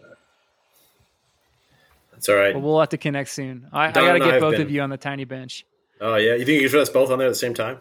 [2.12, 2.54] That's all right.
[2.54, 3.68] Well, we'll have to connect soon.
[3.72, 4.62] I, I got to get both been.
[4.62, 5.66] of you on the tiny bench.
[6.00, 7.78] Oh yeah, you think you can put us both on there at the same time?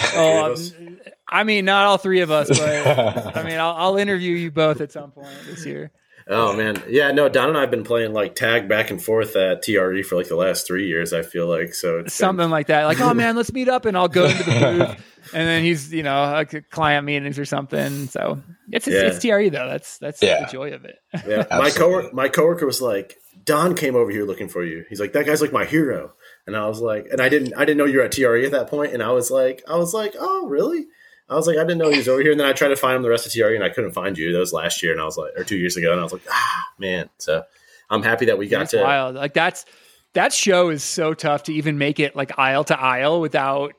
[0.14, 0.56] Oh,
[1.28, 4.80] I mean, not all three of us, but I mean, I'll, I'll, interview you both
[4.80, 5.90] at some point this year.
[6.30, 9.34] Oh man, yeah, no, Don and I have been playing like tag back and forth
[9.34, 11.12] at TRE for like the last three years.
[11.12, 12.50] I feel like so something been...
[12.50, 12.84] like that.
[12.84, 15.92] Like, oh man, let's meet up, and I'll go into the booth, and then he's
[15.92, 18.06] you know like client meetings or something.
[18.08, 19.02] So it's it's, yeah.
[19.08, 19.68] it's TRE though.
[19.68, 20.44] That's that's yeah.
[20.44, 20.96] the joy of it.
[21.26, 23.18] Yeah, my coworker my coworker was like,
[23.48, 24.84] Don came over here looking for you.
[24.88, 26.12] He's like, that guy's like my hero.
[26.46, 28.52] And I was like, and I didn't, I didn't know you were at TRE at
[28.52, 28.92] that point.
[28.92, 30.86] And I was like, I was like, oh, really?
[31.30, 32.32] I was like, I didn't know he was over here.
[32.32, 34.18] And then I tried to find him the rest of TRE and I couldn't find
[34.18, 34.32] you.
[34.32, 34.92] That was last year.
[34.92, 35.92] And I was like, or two years ago.
[35.92, 37.08] And I was like, ah, man.
[37.16, 37.42] So
[37.88, 38.82] I'm happy that we got that's to.
[38.82, 39.14] Wild.
[39.14, 39.64] Like that's,
[40.12, 43.72] that show is so tough to even make it like aisle to aisle without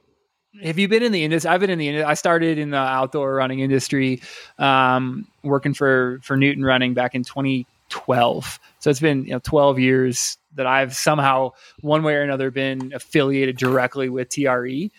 [0.64, 1.50] have you been in the industry?
[1.50, 2.10] I've been in the industry.
[2.10, 4.22] I started in the outdoor running industry,
[4.58, 8.60] um, working for for Newton Running back in 2012.
[8.80, 11.52] So it's been you know 12 years that I've somehow
[11.82, 14.92] one way or another been affiliated directly with TRE.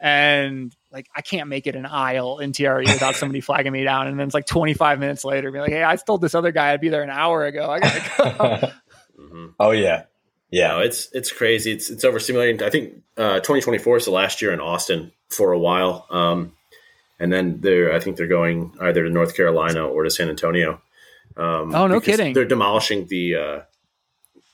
[0.00, 4.06] And like I can't make it an aisle in TRE without somebody flagging me down.
[4.06, 6.72] And then it's like 25 minutes later, be like, hey, I told this other guy
[6.72, 7.70] I'd be there an hour ago.
[7.70, 9.22] I gotta go.
[9.22, 9.46] mm-hmm.
[9.58, 10.04] Oh yeah.
[10.50, 11.72] Yeah, no, it's it's crazy.
[11.72, 12.62] It's it's overstimulating.
[12.62, 16.52] I think uh, 2024 is the last year in Austin for a while, um,
[17.18, 20.80] and then they're I think they're going either to North Carolina or to San Antonio.
[21.36, 22.32] Um, oh no, kidding!
[22.32, 23.60] They're demolishing the uh,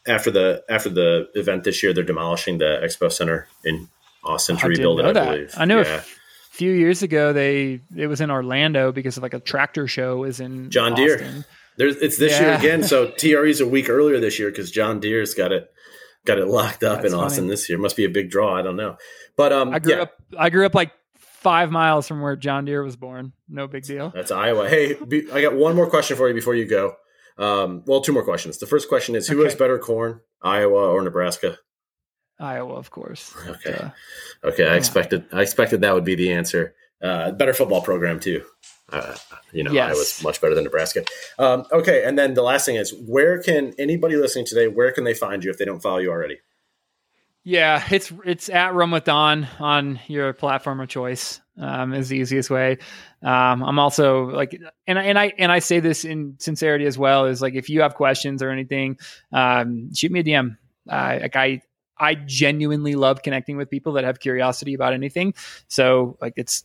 [0.07, 3.89] after the after the event this year, they're demolishing the expo center in
[4.25, 5.07] Austin to I rebuild it.
[5.07, 5.55] I believe.
[5.57, 5.81] I know.
[5.81, 5.97] Yeah.
[5.97, 10.25] A few years ago, they it was in Orlando because of like a tractor show
[10.25, 11.15] is in John Deere.
[11.15, 11.45] Austin.
[11.77, 12.41] There's it's this yeah.
[12.41, 12.83] year again.
[12.83, 15.71] So TRE's a week earlier this year because John Deere's got it
[16.25, 17.79] got it locked up That's in Austin this year.
[17.79, 18.57] Must be a big draw.
[18.57, 18.97] I don't know.
[19.37, 20.03] But um, I grew yeah.
[20.03, 20.13] up.
[20.39, 20.93] I grew up like
[21.41, 23.33] five miles from where John Deere was born.
[23.49, 24.11] No big deal.
[24.15, 24.69] That's Iowa.
[24.69, 26.97] Hey, be, I got one more question for you before you go.
[27.39, 28.59] Um, well, two more questions.
[28.59, 29.45] The first question is: Who okay.
[29.45, 31.59] has better corn, Iowa or Nebraska?
[32.39, 33.35] Iowa, of course.
[33.47, 33.73] Okay.
[33.73, 33.91] Uh,
[34.45, 34.67] okay.
[34.67, 35.25] I expected.
[35.33, 36.75] I expected that would be the answer.
[37.03, 38.45] Uh, better football program too.
[38.93, 39.15] Uh,
[39.53, 39.91] you know, yes.
[39.91, 41.05] Iowa's much better than Nebraska.
[41.39, 44.69] Um, okay, and then the last thing is, where can anybody listening today?
[44.69, 46.39] Where can they find you if they don't follow you already?
[47.43, 48.75] Yeah, it's it's at
[49.05, 51.41] Don on your platform of choice.
[51.59, 52.79] Um, is the easiest way.
[53.23, 57.27] Um, I'm also like, and and I and I say this in sincerity as well.
[57.27, 58.99] Is like if you have questions or anything,
[59.33, 60.57] um, shoot me a DM.
[60.89, 61.63] Uh, like I
[61.99, 65.35] I genuinely love connecting with people that have curiosity about anything.
[65.69, 66.65] So like it's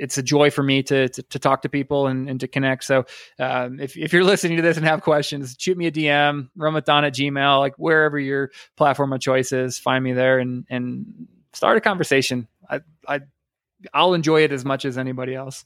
[0.00, 2.84] it's a joy for me to to, to talk to people and, and to connect.
[2.84, 3.04] So
[3.38, 6.74] um, if, if you're listening to this and have questions, shoot me a DM, run
[6.74, 10.64] with Don at Gmail, like wherever your platform of choice is, find me there and
[10.70, 12.48] and start a conversation.
[12.68, 13.20] I I
[13.94, 15.64] I'll enjoy it as much as anybody else.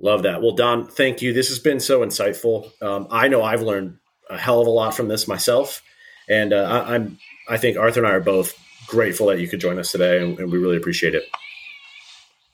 [0.00, 0.42] Love that.
[0.42, 1.32] Well, Don, thank you.
[1.32, 2.70] This has been so insightful.
[2.80, 3.98] Um, I know I've learned
[4.30, 5.82] a hell of a lot from this myself,
[6.28, 7.18] and uh, I, I'm
[7.48, 8.54] I think Arthur and I are both
[8.86, 11.24] grateful that you could join us today, and, and we really appreciate it.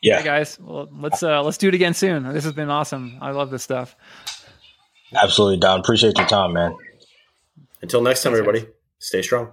[0.04, 0.58] Yeah, hey guys.
[0.60, 2.30] Well, let's uh, let's do it again soon.
[2.34, 3.16] This has been awesome.
[3.22, 3.96] I love this stuff.
[5.14, 5.80] Absolutely, Don.
[5.80, 6.76] Appreciate your time, man.
[7.80, 8.66] Until next time, Thanks, everybody.
[8.66, 8.74] Guys.
[8.98, 9.52] Stay strong.